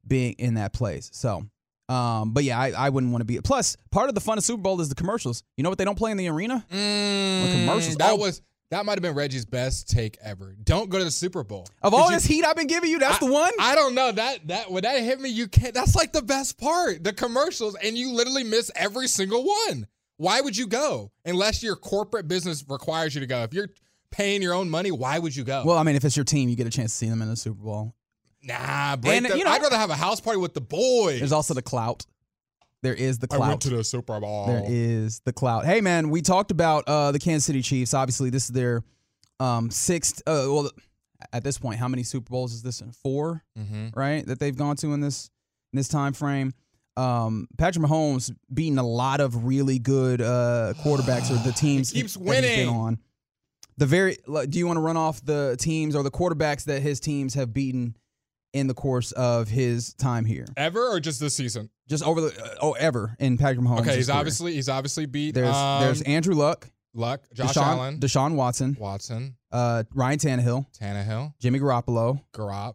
[0.06, 1.10] being in that place.
[1.12, 1.44] So,
[1.88, 3.40] um, but yeah, I, I wouldn't want to be.
[3.40, 5.42] Plus, part of the fun of Super Bowl is the commercials.
[5.56, 6.64] You know what they don't play in the arena?
[6.72, 7.96] Mm, commercials.
[7.96, 8.16] That Oh.
[8.16, 10.56] was that might have been Reggie's best take ever.
[10.62, 11.66] Don't go to the Super Bowl.
[11.82, 13.50] Of all you- this heat I've been giving you, that's I- the one.
[13.58, 15.74] I don't know that that when that hit me, you can't.
[15.74, 19.86] That's like the best part, the commercials, and you literally miss every single one.
[20.16, 23.42] Why would you go unless your corporate business requires you to go?
[23.42, 23.70] If you're
[24.10, 25.62] paying your own money, why would you go?
[25.64, 27.28] well, I mean, if it's your team, you get a chance to see them in
[27.28, 27.94] the Super Bowl.
[28.42, 31.18] nah, break and, the- you know- I'd rather have a house party with the boys.
[31.18, 32.06] There's also the clout.
[32.82, 33.42] There is the clout.
[33.42, 34.46] I went to the Super Bowl.
[34.46, 35.66] There is the clout.
[35.66, 37.92] Hey, man, we talked about uh, the Kansas City Chiefs.
[37.92, 38.82] Obviously, this is their
[39.38, 40.22] um, sixth.
[40.26, 40.70] Uh, well,
[41.32, 42.80] at this point, how many Super Bowls is this?
[42.80, 42.92] in?
[42.92, 43.88] 4 Mm-hmm.
[43.94, 44.24] right?
[44.26, 45.30] That they've gone to in this
[45.72, 46.52] in this time frame.
[46.96, 52.00] Um, Patrick Mahomes beating a lot of really good uh, quarterbacks or the teams He
[52.00, 52.68] keeps that he's been winning.
[52.68, 52.98] on.
[53.76, 54.16] The very.
[54.26, 57.52] Do you want to run off the teams or the quarterbacks that his teams have
[57.52, 57.96] beaten
[58.52, 60.46] in the course of his time here?
[60.56, 61.70] Ever or just this season?
[61.90, 63.80] Just over the uh, oh ever in Patrick Mahomes.
[63.80, 64.18] Okay, he's career.
[64.18, 65.34] obviously he's obviously beat.
[65.34, 70.66] There's um, there's Andrew Luck, Luck, Josh Deshaun, Allen, Deshaun Watson, Watson, uh, Ryan Tannehill,
[70.80, 72.74] Tannehill, Jimmy Garoppolo, Garops,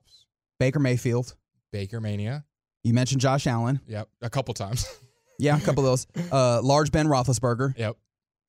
[0.60, 1.34] Baker Mayfield.
[1.72, 2.44] Baker Mania.
[2.84, 3.80] You mentioned Josh Allen.
[3.88, 4.86] Yep, a couple times.
[5.38, 6.32] Yeah, a couple of those.
[6.32, 7.78] Uh, large Ben Roethlisberger.
[7.78, 7.98] yep,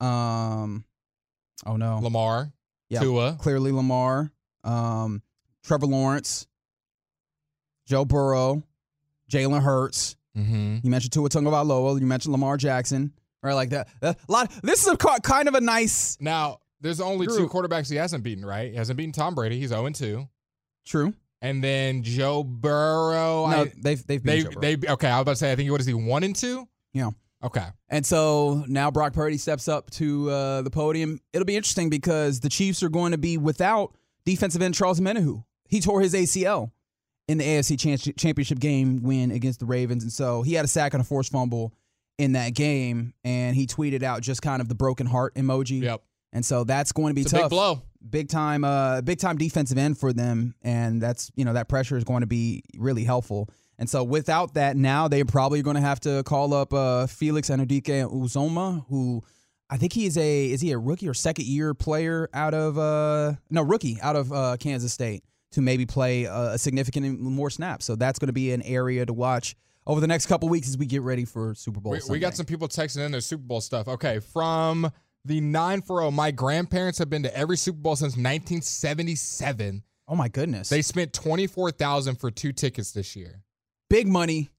[0.00, 0.84] Um,
[1.66, 2.52] oh no, Lamar,
[2.88, 3.00] Yeah.
[3.00, 4.30] Tua, clearly Lamar.
[4.62, 5.20] Um,
[5.64, 6.46] Trevor Lawrence,
[7.86, 8.62] Joe Burrow,
[9.30, 10.15] Jalen Hurts.
[10.36, 10.78] Mm-hmm.
[10.82, 11.98] You mentioned Tua Tagovailoa.
[12.00, 13.12] You mentioned Lamar Jackson.
[13.42, 13.88] Right, like that.
[14.02, 14.50] A lot.
[14.62, 16.16] This is a kind of a nice.
[16.20, 17.38] Now, there's only Drew.
[17.38, 18.70] two quarterbacks he hasn't beaten, right?
[18.70, 19.58] He hasn't beaten Tom Brady.
[19.58, 20.28] He's 0 2.
[20.84, 21.14] True.
[21.42, 23.46] And then Joe Burrow.
[23.46, 25.80] No, I, they've they've they, they, okay, I was about to say, I think, what
[25.80, 26.66] is he, 1 and 2?
[26.92, 27.10] Yeah.
[27.42, 27.66] Okay.
[27.88, 31.20] And so now Brock Purdy steps up to uh, the podium.
[31.32, 35.44] It'll be interesting because the Chiefs are going to be without defensive end Charles Omenihu.
[35.68, 36.70] He tore his ACL
[37.28, 40.02] in the AFC championship game win against the Ravens.
[40.02, 41.74] And so he had a sack and a forced fumble
[42.18, 43.14] in that game.
[43.24, 45.82] And he tweeted out just kind of the broken heart emoji.
[45.82, 46.02] Yep.
[46.32, 47.42] And so that's going to be tough.
[47.42, 47.82] big blow.
[48.08, 51.96] Big time, uh, big time defensive end for them, and that's you know that pressure
[51.96, 53.48] is going to be really helpful.
[53.78, 57.50] And so without that, now they're probably going to have to call up uh, Felix
[57.50, 59.24] Anudike-Uzomah, who
[59.68, 62.78] I think he is a is he a rookie or second year player out of
[62.78, 67.50] uh, no rookie out of uh, Kansas State to maybe play a, a significant more
[67.50, 67.84] snaps.
[67.84, 69.54] So that's going to be an area to watch
[69.86, 71.92] over the next couple weeks as we get ready for Super Bowl.
[71.92, 73.86] We, we got some people texting in their Super Bowl stuff.
[73.88, 74.90] Okay, from
[75.24, 79.82] the 940, my grandparents have been to every Super Bowl since 1977.
[80.08, 83.42] Oh my goodness, They spent 24000 for two tickets this year.
[83.90, 84.50] big money.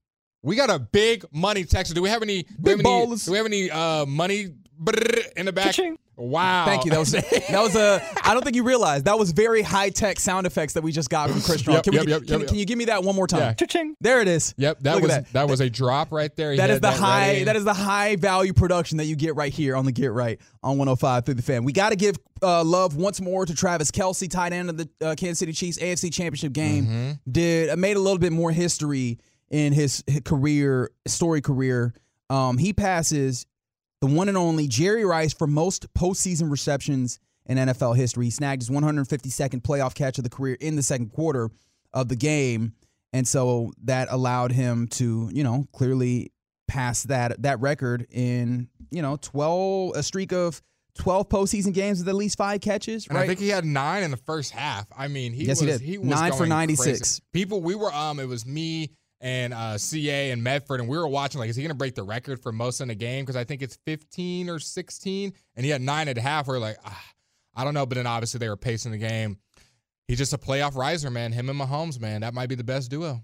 [0.43, 1.93] We got a big money texter.
[1.93, 4.49] Do we have any do we Big have any, do we have any uh, money
[5.35, 5.67] in the back?
[5.67, 5.97] Ka-ching.
[6.18, 6.65] Wow.
[6.65, 6.91] Thank you.
[6.91, 8.01] That was that was a.
[8.24, 11.11] I don't think you realized that was very high tech sound effects that we just
[11.11, 11.76] got from Chris Strong.
[11.76, 13.55] Yep, can, we, yep, yep, can, yep, can you give me that one more time?
[13.59, 13.84] Yeah.
[14.01, 14.55] There it is.
[14.57, 15.47] Yep, that Look was at that.
[15.47, 16.51] was a drop right there.
[16.51, 17.28] He That had is the high.
[17.28, 17.43] ready.
[17.43, 20.39] That is the high value production that you get right here on the Get Right
[20.63, 21.63] on 105 through the fan.
[21.63, 24.89] We got to give uh, love once more to Travis Kelce, tight end of the
[25.01, 26.86] uh, Kansas City Chiefs AFC Championship game.
[26.86, 27.32] Mm-hmm.
[27.32, 31.93] Did uh, made a little bit more history in his, his career, story career.
[32.30, 33.45] Um, he passes
[34.02, 38.26] the one and only Jerry Rice for most postseason receptions in NFL history.
[38.26, 41.50] He snagged his 152nd playoff catch of the career in the second quarter
[41.93, 42.74] of the game,
[43.14, 46.32] and so that allowed him to, you know, clearly
[46.68, 50.62] pass that that record in, you know, 12 a streak of
[50.95, 53.08] 12 postseason games with at least five catches.
[53.08, 53.24] And right?
[53.24, 54.86] I think he had nine in the first half.
[54.95, 56.00] I mean, he Yes, he was did.
[56.00, 57.00] was Nine for going 96.
[57.00, 57.22] crazy.
[57.34, 58.89] People, we were um, it was me
[59.20, 61.95] and uh, CA and Medford, and we were watching like, is he going to break
[61.95, 63.24] the record for most in a game?
[63.24, 66.47] Because I think it's 15 or 16, and he had nine at half.
[66.47, 67.03] We are like, ah,
[67.55, 69.39] I don't know, but then obviously they were pacing the game.
[70.07, 71.32] He's just a playoff riser, man.
[71.32, 73.22] Him and Mahomes, man, that might be the best duo.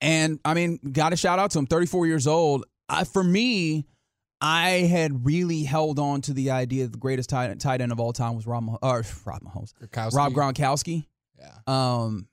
[0.00, 1.66] And I mean, got to shout out to him.
[1.66, 2.64] 34 years old.
[2.88, 3.86] I, for me,
[4.40, 7.98] I had really held on to the idea that the greatest tight, tight end of
[7.98, 10.14] all time was Rob, Mah- or Rob Mahomes, Gronkowski.
[10.14, 11.06] Rob Gronkowski.
[11.38, 11.52] Yeah.
[11.66, 12.28] Um,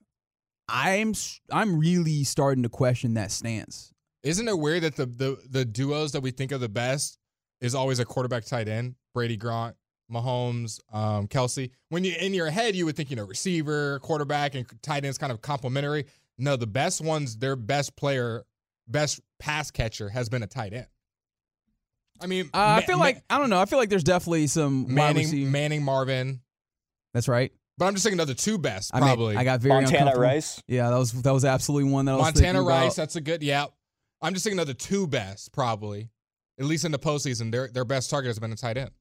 [0.74, 1.14] I'm
[1.52, 3.94] I'm really starting to question that stance.
[4.24, 7.20] Isn't it weird that the, the the duos that we think are the best
[7.62, 8.96] is always a quarterback tight end?
[9.14, 9.76] Brady Gronk,
[10.12, 11.70] Mahomes, um, Kelce.
[11.90, 15.20] When you in your head, you would think, you know, receiver, quarterback, and tight ends
[15.20, 16.06] kind of complementary.
[16.40, 18.44] No, the best ones, their best player,
[18.88, 20.88] best pass catcher has been a tight end.
[22.20, 23.60] I mean, Uh, I feel like I don't know.
[23.60, 26.42] I feel like there's definitely some Manning, Manning, Marvin.
[27.14, 27.52] That's right.
[27.78, 29.36] But I'm just thinking of the two best, I mean, probably.
[29.36, 30.16] I got very Montana.
[30.16, 30.62] Rice.
[30.68, 32.96] Yeah, that was that was absolutely one that I was Montana thinking Rice, about.
[32.96, 33.42] that's a good.
[33.42, 33.66] Yeah,
[34.22, 36.10] I'm just thinking of the two best, probably.
[36.60, 38.92] At least in the postseason, their their best target has been a tight end.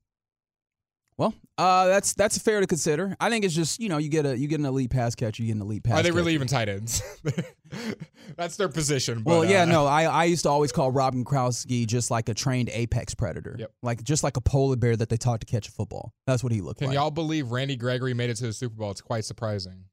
[1.19, 3.15] Well, uh, that's that's fair to consider.
[3.21, 5.43] I think it's just you know you get a you get an elite pass catcher,
[5.43, 6.01] you get an elite pass.
[6.01, 6.35] Are they really catcher.
[6.35, 7.03] even tight ends?
[8.37, 9.23] That's their position.
[9.23, 12.29] But, Well, yeah, uh, no, I, I used to always call Rob Gronkowski just like
[12.29, 13.73] a trained apex predator, Yep.
[13.83, 16.13] like just like a polar bear that they taught to catch a football.
[16.27, 16.97] That's what he looked Can like.
[16.97, 18.91] Can y'all believe Randy Gregory made it to the Super Bowl?
[18.91, 19.85] It's quite surprising.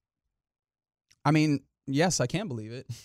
[1.25, 2.87] I mean, yes, I can believe it.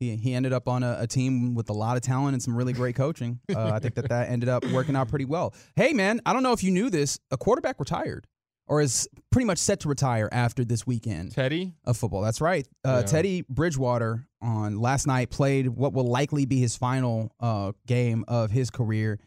[0.00, 2.56] He he ended up on a, a team with a lot of talent and some
[2.56, 3.38] really great coaching.
[3.54, 5.54] Uh, I think that that ended up working out pretty well.
[5.76, 7.18] Hey, man, I don't know if you knew this.
[7.30, 8.26] A quarterback retired,
[8.66, 11.32] or is pretty much set to retire after this weekend.
[11.32, 12.22] Teddy, of football.
[12.22, 12.66] That's right.
[12.86, 13.02] Uh, Yeah.
[13.02, 18.50] Teddy Bridgewater on last night played what will likely be his final uh, game of
[18.50, 19.18] his career,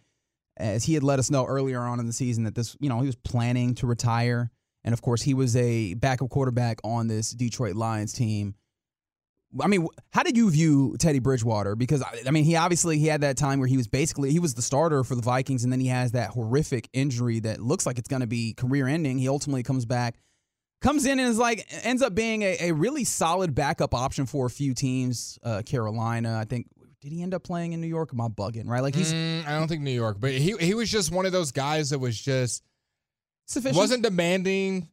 [0.58, 3.00] as he had let us know earlier on in the season that this, you know,
[3.02, 4.50] he was planning to retire,
[4.84, 8.56] and of course he was a backup quarterback on this Detroit Lions team.
[9.62, 11.76] I mean, how did you view Teddy Bridgewater?
[11.76, 14.54] Because I mean, he obviously he had that time where he was basically he was
[14.54, 17.98] the starter for the Vikings, and then he has that horrific injury that looks like
[18.00, 19.18] it's going to be career ending.
[19.18, 20.16] He ultimately comes back
[20.84, 24.46] comes in and is like ends up being a, a really solid backup option for
[24.46, 25.40] a few teams.
[25.42, 26.68] Uh, Carolina, I think.
[27.02, 28.12] Did he end up playing in New York?
[28.14, 28.66] Am I bugging?
[28.66, 31.26] Right, like he's Mm, I don't think New York, but he he was just one
[31.26, 32.64] of those guys that was just
[33.46, 33.78] sufficient.
[33.78, 34.88] wasn't demanding.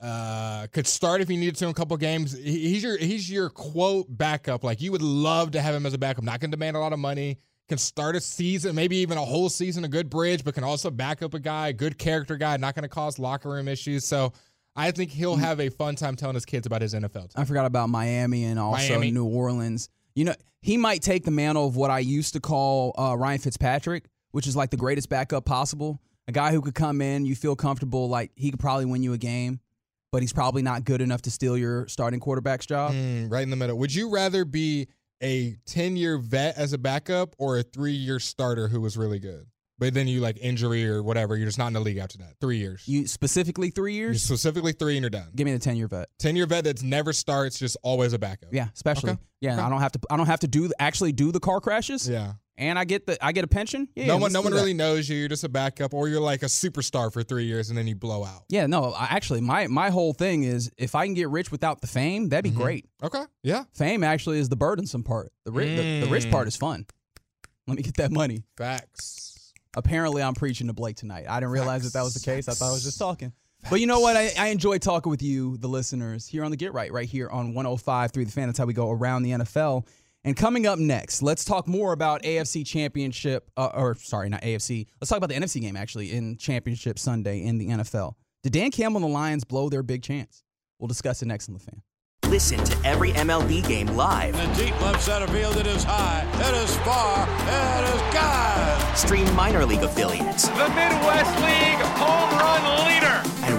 [0.00, 2.36] Uh, could start if he needed to in a couple games.
[2.36, 4.62] He's your he's your quote backup.
[4.62, 6.22] Like you would love to have him as a backup.
[6.22, 7.38] Not going to demand a lot of money.
[7.68, 10.88] Can start a season, maybe even a whole season, a good bridge, but can also
[10.90, 14.04] back up a guy, good character guy, not going to cause locker room issues.
[14.04, 14.32] So
[14.76, 15.40] I think he'll Mm.
[15.40, 17.28] have a fun time telling his kids about his NFL.
[17.28, 17.42] Time.
[17.42, 19.10] I forgot about Miami and also Miami.
[19.10, 19.88] New Orleans.
[20.14, 23.38] You know, he might take the mantle of what I used to call uh, Ryan
[23.40, 26.00] Fitzpatrick, which is like the greatest backup possible.
[26.28, 29.12] A guy who could come in, you feel comfortable, like he could probably win you
[29.12, 29.58] a game,
[30.16, 32.92] but he's probably not good enough to steal your starting quarterback's job.
[32.94, 33.76] Mm, right in the middle.
[33.76, 34.88] Would you rather be
[35.22, 39.18] a 10 year vet as a backup or a three year starter who was really
[39.18, 39.44] good?
[39.78, 42.36] But then you like injury or whatever, you're just not in the league after that.
[42.40, 42.88] Three years.
[42.88, 44.22] You specifically three You're years.
[44.22, 45.28] specifically three and you're done.
[45.36, 46.08] Give me the ten year vet.
[46.18, 48.54] 10 year vet that's never starts, just always a backup.
[48.54, 49.10] Yeah, especially.
[49.10, 49.20] Okay.
[49.42, 49.62] Yeah, Okay.
[49.64, 49.98] I don't have to.
[50.10, 52.08] I don't have to do actually do the car crashes.
[52.08, 52.32] Yeah.
[52.58, 53.88] And I get the I get a pension.
[53.94, 54.56] Yeah, no one no one that.
[54.58, 55.16] really knows you.
[55.16, 57.94] You're just a backup or you're like a superstar for three years and then you
[57.94, 58.44] blow out.
[58.48, 58.92] Yeah, no.
[58.92, 62.28] I, actually, my my whole thing is if I can get rich without the fame,
[62.30, 62.62] that'd be Mhm.
[62.62, 62.88] great.
[63.02, 63.24] Okay.
[63.42, 63.64] Yeah.
[63.74, 65.32] Fame actually is the burdensome part.
[65.44, 66.30] The, ri- the the rich Mm.
[66.32, 66.86] part is fun.
[67.66, 68.44] Let me get that money.
[68.56, 69.52] Facts.
[69.76, 71.26] Apparently, I'm preaching to Blake tonight.
[71.28, 72.48] I didn't realize that that was the case.
[72.48, 73.32] I thought I was just talking.
[73.68, 74.16] But you know what?
[74.16, 77.28] I, I enjoy talking with you, the listeners, here on the Get Right, right here
[77.28, 78.46] on 105 through the fan.
[78.46, 79.86] That's how we go around the NFL.
[80.26, 84.88] And coming up next, let's talk more about AFC Championship, uh, or sorry, not AFC.
[85.00, 88.14] Let's talk about the NFC game actually in Championship Sunday in the NFL.
[88.42, 90.42] Did Dan Campbell and the Lions blow their big chance?
[90.80, 91.80] We'll discuss it next on the fan.
[92.24, 94.34] Listen to every MLB game live.
[94.34, 98.96] In the deep left center field, it is high, it is far, it is God.
[98.96, 100.48] Stream minor league affiliates.
[100.48, 103.35] The Midwest League home run leader.